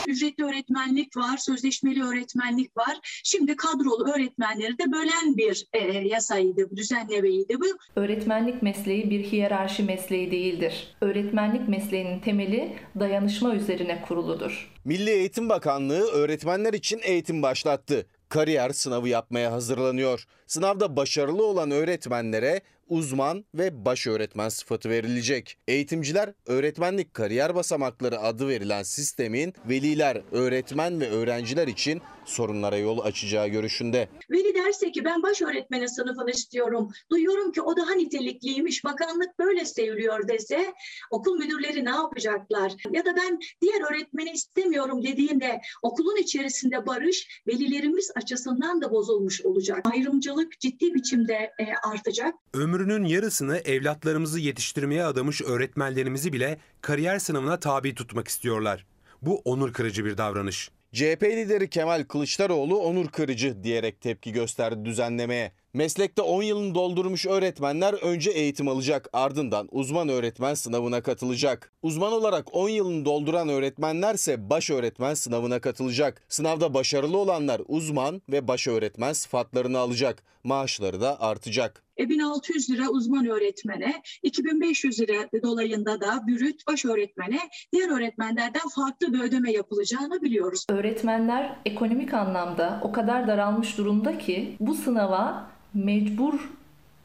[0.07, 3.21] ücretli öğretmenlik var, sözleşmeli öğretmenlik var.
[3.23, 7.65] Şimdi kadrolu öğretmenleri de bölen bir e, yasaydı, düzenlemeydi bu.
[7.95, 10.95] Öğretmenlik mesleği bir hiyerarşi mesleği değildir.
[11.01, 14.71] Öğretmenlik mesleğinin temeli dayanışma üzerine kuruludur.
[14.85, 18.05] Milli Eğitim Bakanlığı öğretmenler için eğitim başlattı.
[18.29, 20.25] Kariyer sınavı yapmaya hazırlanıyor.
[20.47, 22.61] Sınavda başarılı olan öğretmenlere
[22.93, 25.57] uzman ve baş öğretmen sıfatı verilecek.
[25.67, 33.47] Eğitimciler öğretmenlik kariyer basamakları adı verilen sistemin veliler, öğretmen ve öğrenciler için sorunlara yol açacağı
[33.47, 34.09] görüşünde.
[34.31, 36.91] Veli derse ki ben baş öğretmenin sınıfını istiyorum.
[37.11, 38.83] Duyuyorum ki o daha nitelikliymiş.
[38.83, 40.73] Bakanlık böyle söylüyor dese
[41.11, 42.73] okul müdürleri ne yapacaklar?
[42.91, 49.79] Ya da ben diğer öğretmeni istemiyorum dediğinde okulun içerisinde barış velilerimiz açısından da bozulmuş olacak.
[49.93, 52.35] Ayrımcılık ciddi biçimde e, artacak.
[52.53, 58.85] Ömrünün yarısını evlatlarımızı yetiştirmeye adamış öğretmenlerimizi bile kariyer sınavına tabi tutmak istiyorlar.
[59.21, 60.71] Bu onur kırıcı bir davranış.
[60.93, 65.51] CHP lideri Kemal Kılıçdaroğlu onur kırıcı diyerek tepki gösterdi düzenlemeye.
[65.73, 71.71] Meslekte 10 yılını doldurmuş öğretmenler önce eğitim alacak ardından uzman öğretmen sınavına katılacak.
[71.81, 76.21] Uzman olarak 10 yılını dolduran öğretmenlerse baş öğretmen sınavına katılacak.
[76.29, 80.23] Sınavda başarılı olanlar uzman ve baş öğretmen sıfatlarını alacak.
[80.43, 81.83] Maaşları da artacak.
[81.99, 87.39] E, 1600 lira uzman öğretmene, 2500 lira dolayında da bürüt baş öğretmene
[87.73, 90.65] diğer öğretmenlerden farklı bir ödeme yapılacağını biliyoruz.
[90.69, 96.49] Öğretmenler ekonomik anlamda o kadar daralmış durumda ki bu sınava mecbur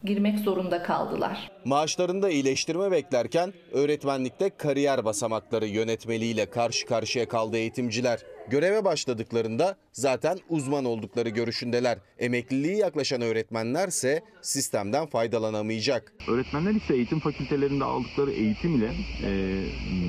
[0.05, 1.51] girmek zorunda kaldılar.
[1.65, 8.21] Maaşlarında iyileştirme beklerken öğretmenlikte kariyer basamakları yönetmeliğiyle karşı karşıya kaldı eğitimciler.
[8.51, 11.99] Göreve başladıklarında zaten uzman oldukları görüşündeler.
[12.19, 16.13] Emekliliği yaklaşan öğretmenlerse sistemden faydalanamayacak.
[16.29, 18.91] Öğretmenler ise eğitim fakültelerinde aldıkları eğitim ile
[19.25, 19.63] e,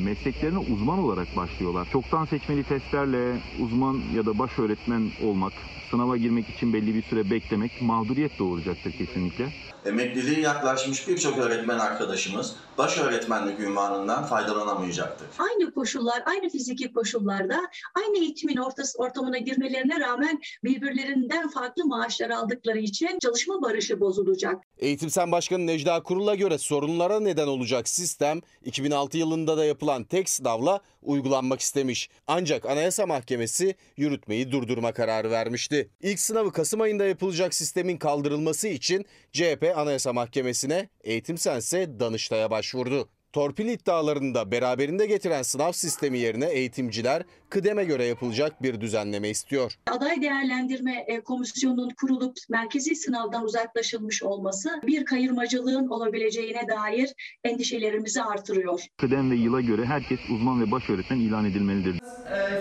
[0.05, 1.87] mesleklerine uzman olarak başlıyorlar.
[1.91, 5.53] Çoktan seçmeli testlerle uzman ya da baş öğretmen olmak,
[5.91, 9.49] sınava girmek için belli bir süre beklemek mağduriyet doğuracaktır kesinlikle.
[9.85, 15.27] Emekliliğe yaklaşmış birçok öğretmen arkadaşımız baş öğretmenlik ünvanından faydalanamayacaktır.
[15.39, 17.59] Aynı koşullar, aynı fiziki koşullarda
[17.95, 24.63] aynı eğitimin ortası, ortamına girmelerine rağmen birbirlerinden farklı maaşlar aldıkları için çalışma barışı bozulacak.
[24.77, 30.29] Eğitim Sen Başkanı Necda Kurul'a göre sorunlara neden olacak sistem 2006 yılında da yapılan tek
[30.29, 32.09] sınavla uygulanmak istemiş.
[32.27, 35.89] Ancak Anayasa Mahkemesi yürütmeyi durdurma kararı vermişti.
[36.01, 43.09] İlk sınavı Kasım ayında yapılacak sistemin kaldırılması için CHP Anayasa Mahkemesi'ne Eğitim Sense Danıştay'a başvurdu.
[43.33, 49.75] Torpil iddialarını da beraberinde getiren sınav sistemi yerine eğitimciler kıdeme göre yapılacak bir düzenleme istiyor.
[49.87, 57.13] Aday değerlendirme e, komisyonunun kurulup merkezi sınavdan uzaklaşılmış olması bir kayırmacılığın olabileceğine dair
[57.43, 58.85] endişelerimizi artırıyor.
[58.97, 61.99] Kıdem ve yıla göre herkes uzman ve baş öğretmen ilan edilmelidir.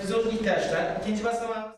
[0.01, 1.01] Fizyolojik ihtiyaçlar.
[1.03, 1.78] İkinci basamağı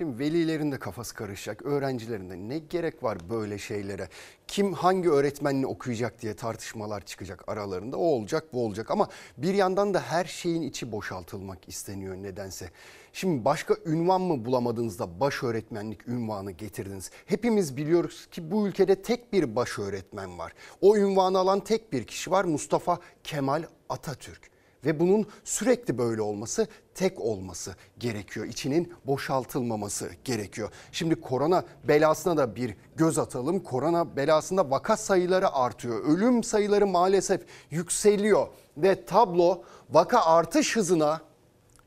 [0.00, 4.08] Şimdi velilerin de kafası karışacak, öğrencilerin de ne gerek var böyle şeylere?
[4.46, 7.96] Kim hangi öğretmenle okuyacak diye tartışmalar çıkacak aralarında.
[7.96, 12.70] O olacak, bu olacak ama bir yandan da her şeyin içi boşaltılmak isteniyor nedense.
[13.12, 17.10] Şimdi başka ünvan mı bulamadığınızda baş öğretmenlik ünvanı getirdiniz?
[17.26, 20.52] Hepimiz biliyoruz ki bu ülkede tek bir baş öğretmen var.
[20.80, 24.49] O ünvanı alan tek bir kişi var Mustafa Kemal Atatürk
[24.84, 28.46] ve bunun sürekli böyle olması, tek olması gerekiyor.
[28.46, 30.70] İçinin boşaltılmaması gerekiyor.
[30.92, 33.60] Şimdi korona belasına da bir göz atalım.
[33.60, 36.04] Korona belasında vaka sayıları artıyor.
[36.04, 41.20] Ölüm sayıları maalesef yükseliyor ve tablo vaka artış hızına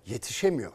[0.06, 0.72] yetişemiyor.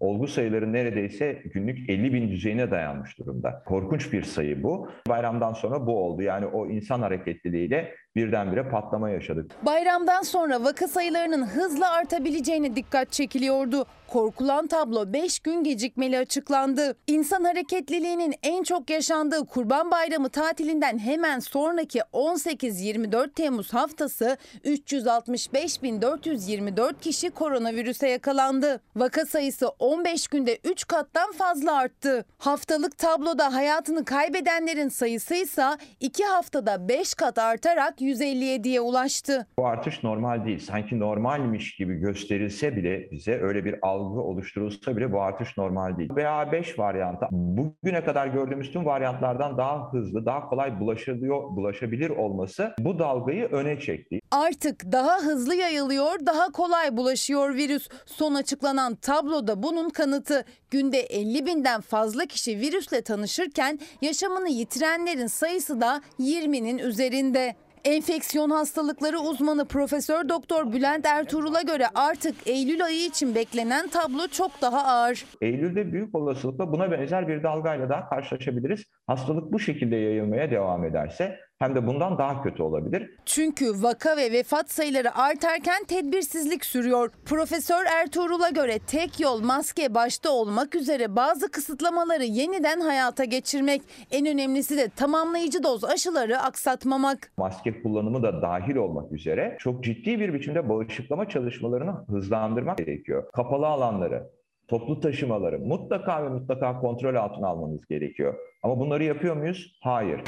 [0.00, 3.62] Olgu sayıları neredeyse günlük 50 bin düzeyine dayanmış durumda.
[3.66, 4.88] Korkunç bir sayı bu.
[5.08, 6.22] Bayramdan sonra bu oldu.
[6.22, 9.50] Yani o insan hareketliliğiyle birdenbire patlama yaşadık.
[9.62, 13.86] Bayramdan sonra vaka sayılarının hızla artabileceğine dikkat çekiliyordu.
[14.08, 16.96] Korkulan tablo 5 gün gecikmeli açıklandı.
[17.06, 27.30] İnsan hareketliliğinin en çok yaşandığı Kurban Bayramı tatilinden hemen sonraki 18-24 Temmuz haftası 365.424 kişi
[27.30, 28.80] koronavirüse yakalandı.
[28.96, 32.24] Vaka sayısı 15 günde 3 kattan fazla arttı.
[32.38, 35.64] Haftalık tabloda hayatını kaybedenlerin sayısı ise
[36.00, 39.46] 2 haftada 5 kat artarak 157'ye ulaştı.
[39.58, 40.58] Bu artış normal değil.
[40.58, 46.10] Sanki normalmiş gibi gösterilse bile bize öyle bir algı oluşturulsa bile bu artış normal değil.
[46.10, 52.98] BA5 varyantı bugüne kadar gördüğümüz tüm varyantlardan daha hızlı, daha kolay bulaşılıyor, bulaşabilir olması bu
[52.98, 54.20] dalgayı öne çekti.
[54.30, 57.88] Artık daha hızlı yayılıyor, daha kolay bulaşıyor virüs.
[58.06, 60.44] Son açıklanan tabloda bunun kanıtı.
[60.70, 67.54] Günde 50 binden fazla kişi virüsle tanışırken yaşamını yitirenlerin sayısı da 20'nin üzerinde.
[67.84, 74.62] Enfeksiyon hastalıkları uzmanı Profesör Doktor Bülent Ertuğrul'a göre artık Eylül ayı için beklenen tablo çok
[74.62, 75.24] daha ağır.
[75.40, 78.84] Eylül'de büyük olasılıkla buna benzer bir dalgayla daha karşılaşabiliriz.
[79.06, 83.10] Hastalık bu şekilde yayılmaya devam ederse hem de bundan daha kötü olabilir.
[83.24, 87.10] Çünkü vaka ve vefat sayıları artarken tedbirsizlik sürüyor.
[87.26, 93.82] Profesör Ertuğrul'a göre tek yol maske başta olmak üzere bazı kısıtlamaları yeniden hayata geçirmek.
[94.10, 97.32] En önemlisi de tamamlayıcı doz aşıları aksatmamak.
[97.36, 103.30] Maske kullanımı da dahil olmak üzere çok ciddi bir biçimde bağışıklama çalışmalarını hızlandırmak gerekiyor.
[103.32, 104.30] Kapalı alanları,
[104.68, 108.34] toplu taşımaları mutlaka ve mutlaka kontrol altına almanız gerekiyor.
[108.62, 109.78] Ama bunları yapıyor muyuz?
[109.80, 110.20] Hayır.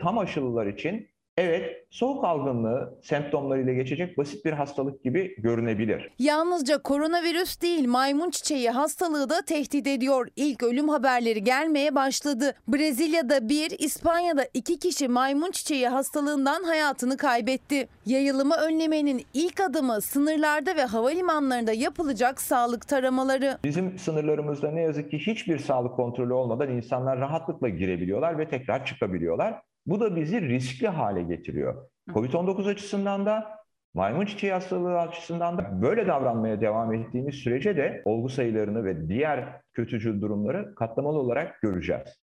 [0.00, 6.10] Tam aşılılar için evet soğuk algınlığı semptomlarıyla geçecek basit bir hastalık gibi görünebilir.
[6.18, 10.28] Yalnızca koronavirüs değil maymun çiçeği hastalığı da tehdit ediyor.
[10.36, 12.54] İlk ölüm haberleri gelmeye başladı.
[12.68, 17.88] Brezilya'da bir, İspanya'da iki kişi maymun çiçeği hastalığından hayatını kaybetti.
[18.06, 23.58] Yayılımı önlemenin ilk adımı sınırlarda ve havalimanlarında yapılacak sağlık taramaları.
[23.64, 29.62] Bizim sınırlarımızda ne yazık ki hiçbir sağlık kontrolü olmadan insanlar rahatlıkla girebiliyorlar ve tekrar çıkabiliyorlar.
[29.86, 31.88] Bu da bizi riskli hale getiriyor.
[32.08, 33.62] Covid-19 açısından da
[33.94, 39.60] maymun çiçeği hastalığı açısından da böyle davranmaya devam ettiğimiz sürece de olgu sayılarını ve diğer
[39.72, 42.22] kötücül durumları katlamalı olarak göreceğiz.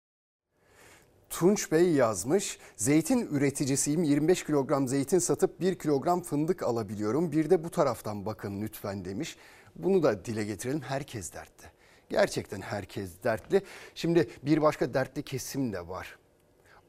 [1.30, 2.58] Tunç Bey yazmış.
[2.76, 4.02] Zeytin üreticisiyim.
[4.02, 7.32] 25 kilogram zeytin satıp 1 kilogram fındık alabiliyorum.
[7.32, 9.36] Bir de bu taraftan bakın lütfen demiş.
[9.76, 10.80] Bunu da dile getirelim.
[10.80, 11.66] Herkes dertli.
[12.08, 13.62] Gerçekten herkes dertli.
[13.94, 16.18] Şimdi bir başka dertli kesim de var.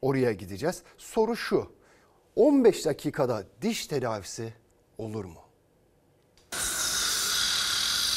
[0.02, 0.82] Oraya gideceğiz.
[0.98, 1.72] Soru şu.
[2.36, 4.52] 15 dakikada diş tedavisi
[4.98, 5.39] olur mu?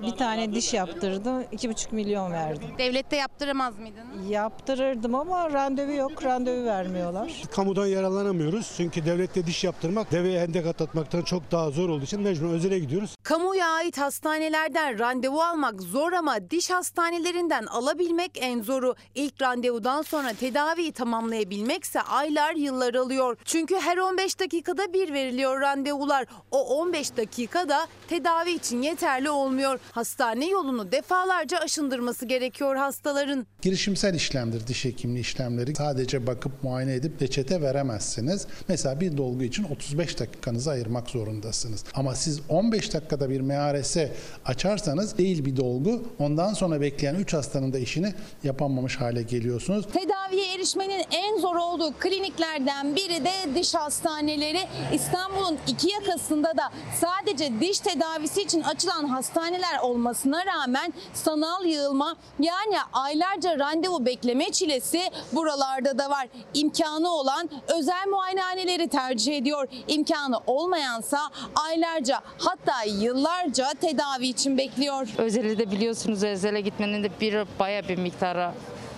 [0.01, 1.41] Bir tane diş yaptırdım.
[1.41, 2.67] 2,5 milyon verdim.
[2.77, 4.29] Devlette yaptıramaz mıydınız?
[4.29, 6.23] Yaptırırdım ama randevu yok.
[6.23, 7.31] Randevu vermiyorlar.
[7.51, 8.73] Kamudan yararlanamıyoruz.
[8.77, 13.15] Çünkü devlette diş yaptırmak deveye hendek atlatmaktan çok daha zor olduğu için mecbur özele gidiyoruz.
[13.23, 18.95] Kamuya ait hastanelerden randevu almak zor ama diş hastanelerinden alabilmek en zoru.
[19.15, 23.37] İlk randevudan sonra tedaviyi tamamlayabilmekse aylar yıllar alıyor.
[23.45, 26.25] Çünkü her 15 dakikada bir veriliyor randevular.
[26.51, 29.79] O 15 dakikada tedavi için yeterli olmuyor.
[29.91, 33.47] Hastane yolunu defalarca aşındırması gerekiyor hastaların.
[33.61, 35.75] Girişimsel işlemdir diş hekimliği işlemleri.
[35.75, 38.47] Sadece bakıp muayene edip reçete veremezsiniz.
[38.67, 41.83] Mesela bir dolgu için 35 dakikanızı ayırmak zorundasınız.
[41.93, 43.97] Ama siz 15 dakikada bir MRS
[44.45, 48.13] açarsanız değil bir dolgu ondan sonra bekleyen 3 hastanın da işini
[48.43, 49.85] yapamamış hale geliyorsunuz.
[49.93, 54.59] Tedaviye erişmenin en zor olduğu kliniklerden biri de diş hastaneleri.
[54.93, 56.63] İstanbul'un iki yakasında da
[57.01, 65.01] sadece diş tedavisi için açılan hastaneler olmasına rağmen sanal yığılma yani aylarca randevu bekleme çilesi
[65.31, 66.27] buralarda da var.
[66.53, 69.67] İmkanı olan özel muayenehaneleri tercih ediyor.
[69.87, 71.19] İmkanı olmayansa
[71.55, 75.07] aylarca hatta yıllarca tedavi için bekliyor.
[75.17, 78.53] Özeli de biliyorsunuz özele gitmenin de bir baya bir miktara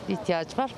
[0.09, 0.71] ihtiyaç var.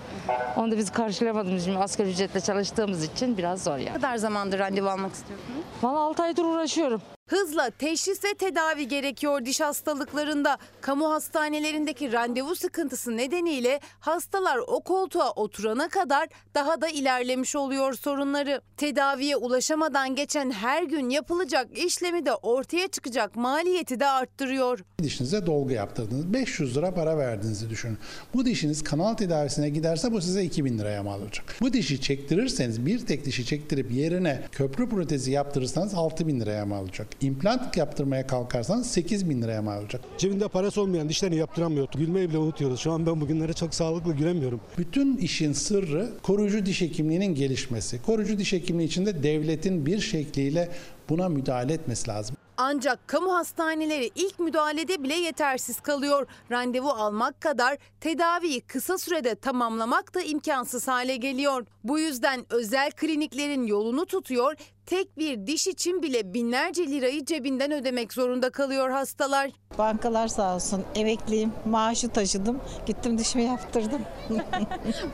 [0.58, 3.94] Onu da biz karşılayamadığımız için asgari ücretle çalıştığımız için biraz zor Ne yani.
[3.96, 5.60] kadar zamandır randevu almak istiyorsunuz?
[5.84, 7.02] Valla 6 aydır uğraşıyorum.
[7.28, 10.58] Hızla teşhis ve tedavi gerekiyor diş hastalıklarında.
[10.82, 18.62] Kamu hastanelerindeki randevu sıkıntısı nedeniyle hastalar o koltuğa oturana kadar daha da ilerlemiş oluyor sorunları.
[18.78, 24.80] Tedaviye ulaşamadan geçen her gün yapılacak işlemi de ortaya çıkacak maliyeti de arttırıyor.
[25.04, 26.34] Dişinize dolgu yaptırdınız.
[26.34, 27.98] 500 lira para verdiğinizi düşünün.
[28.34, 31.56] Bu dişiniz kanal tedavisine giderse bu size 2000 liraya mal olacak.
[31.62, 37.08] Bu dişi çektirirseniz bir tek dişi çektirip yerine köprü protezi yaptırırsanız 6000 liraya mal olacak.
[37.22, 40.02] İmplant yaptırmaya kalkarsanız 8000 liraya mal olacak.
[40.18, 41.88] Cebinde parası olmayan dişlerini yaptıramıyor.
[41.98, 42.80] Gülmeyi bile unutuyoruz.
[42.80, 44.62] Şu an ben bugünlere çok sağlıklı gülemiyorum.
[44.78, 48.02] Bütün işin sırrı koruyucu diş hekimliğinin gelişmesi.
[48.02, 50.70] Koruyucu diş hekimliği içinde devletin bir şekliyle
[51.10, 52.36] buna müdahale etmesi lazım.
[52.58, 56.28] Ancak kamu hastaneleri ilk müdahalede bile yetersiz kalıyor.
[56.52, 61.66] Randevu almak kadar tedaviyi kısa sürede tamamlamak da imkansız hale geliyor.
[61.84, 64.56] Bu yüzden özel kliniklerin yolunu tutuyor.
[64.86, 69.52] Tek bir diş için bile binlerce lirayı cebinden ödemek zorunda kalıyor hastalar.
[69.78, 70.84] Bankalar sağ olsun.
[70.96, 71.54] Emekliyim.
[71.66, 72.60] Maaşı taşıdım.
[72.86, 74.02] Gittim dişimi yaptırdım.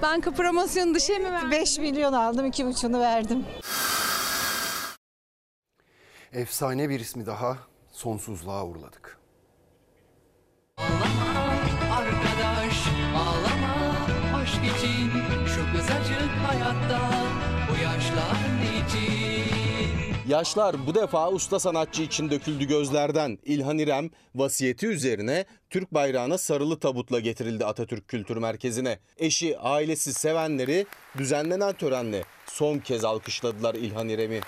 [0.02, 1.52] Banka promosyonu dışı mı verdin?
[1.52, 2.46] 5 milyon aldım.
[2.46, 3.46] 2,5'unu verdim.
[6.34, 7.58] Efsane bir ismi daha
[7.92, 9.18] sonsuzluğa uğurladık.
[11.92, 13.96] Arkadaş ağlama
[14.36, 15.12] aşk için
[15.46, 17.12] şu kısacık hayatta
[17.70, 18.38] bu yaşlar
[18.86, 19.04] için
[20.28, 23.38] Yaşlar bu defa usta sanatçı için döküldü gözlerden.
[23.44, 29.00] İlhan İrem vasiyeti üzerine Türk bayrağına sarılı tabutla getirildi Atatürk Kültür Merkezi'ne.
[29.18, 30.86] Eşi, ailesi, sevenleri
[31.18, 34.42] düzenlenen törenle son kez alkışladılar İlhan İrem'i.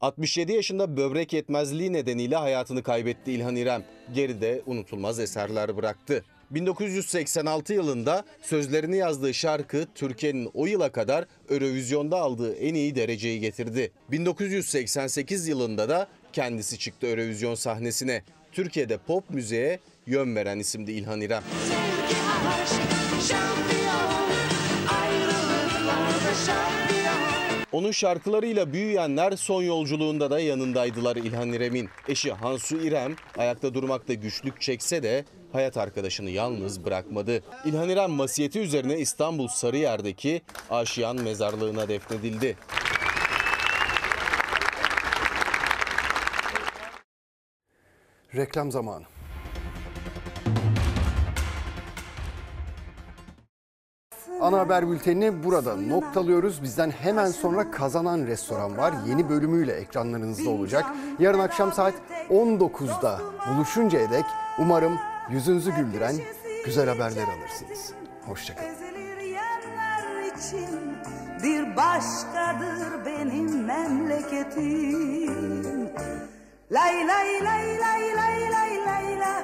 [0.00, 3.84] 67 yaşında böbrek yetmezliği nedeniyle hayatını kaybetti İlhan İrem.
[4.14, 6.24] Geride unutulmaz eserler bıraktı.
[6.50, 13.92] 1986 yılında sözlerini yazdığı şarkı Türkiye'nin o yıla kadar Eurovizyon'da aldığı en iyi dereceyi getirdi.
[14.10, 18.22] 1988 yılında da kendisi çıktı Eurovizyon sahnesine.
[18.52, 21.42] Türkiye'de pop müziğe yön veren isimdi İlhan İrem.
[27.72, 31.88] Onun şarkılarıyla büyüyenler son yolculuğunda da yanındaydılar İlhan İrem'in.
[32.08, 37.42] Eşi Hansu İrem ayakta durmakta güçlük çekse de hayat arkadaşını yalnız bırakmadı.
[37.64, 42.56] İlhan İrem vasiyeti üzerine İstanbul Sarıyer'deki Aşiyan mezarlığına defnedildi.
[48.34, 49.09] Reklam zamanı.
[54.50, 56.62] Ana haber bültenini burada noktalıyoruz.
[56.62, 58.94] Bizden hemen sonra Kazanan Restoran var.
[59.06, 60.84] Yeni bölümüyle ekranlarınızda olacak.
[61.18, 61.94] Yarın akşam saat
[62.30, 63.20] 19'da
[63.50, 64.24] buluşuncaya dek
[64.58, 64.98] umarım
[65.30, 66.16] yüzünüzü güldüren
[66.64, 67.92] güzel haberler alırsınız.
[68.26, 68.70] Hoşçakalın.
[71.42, 75.30] bir başkadır benim memleketim.
[76.72, 79.42] Lay lay lay lay lay lay lay la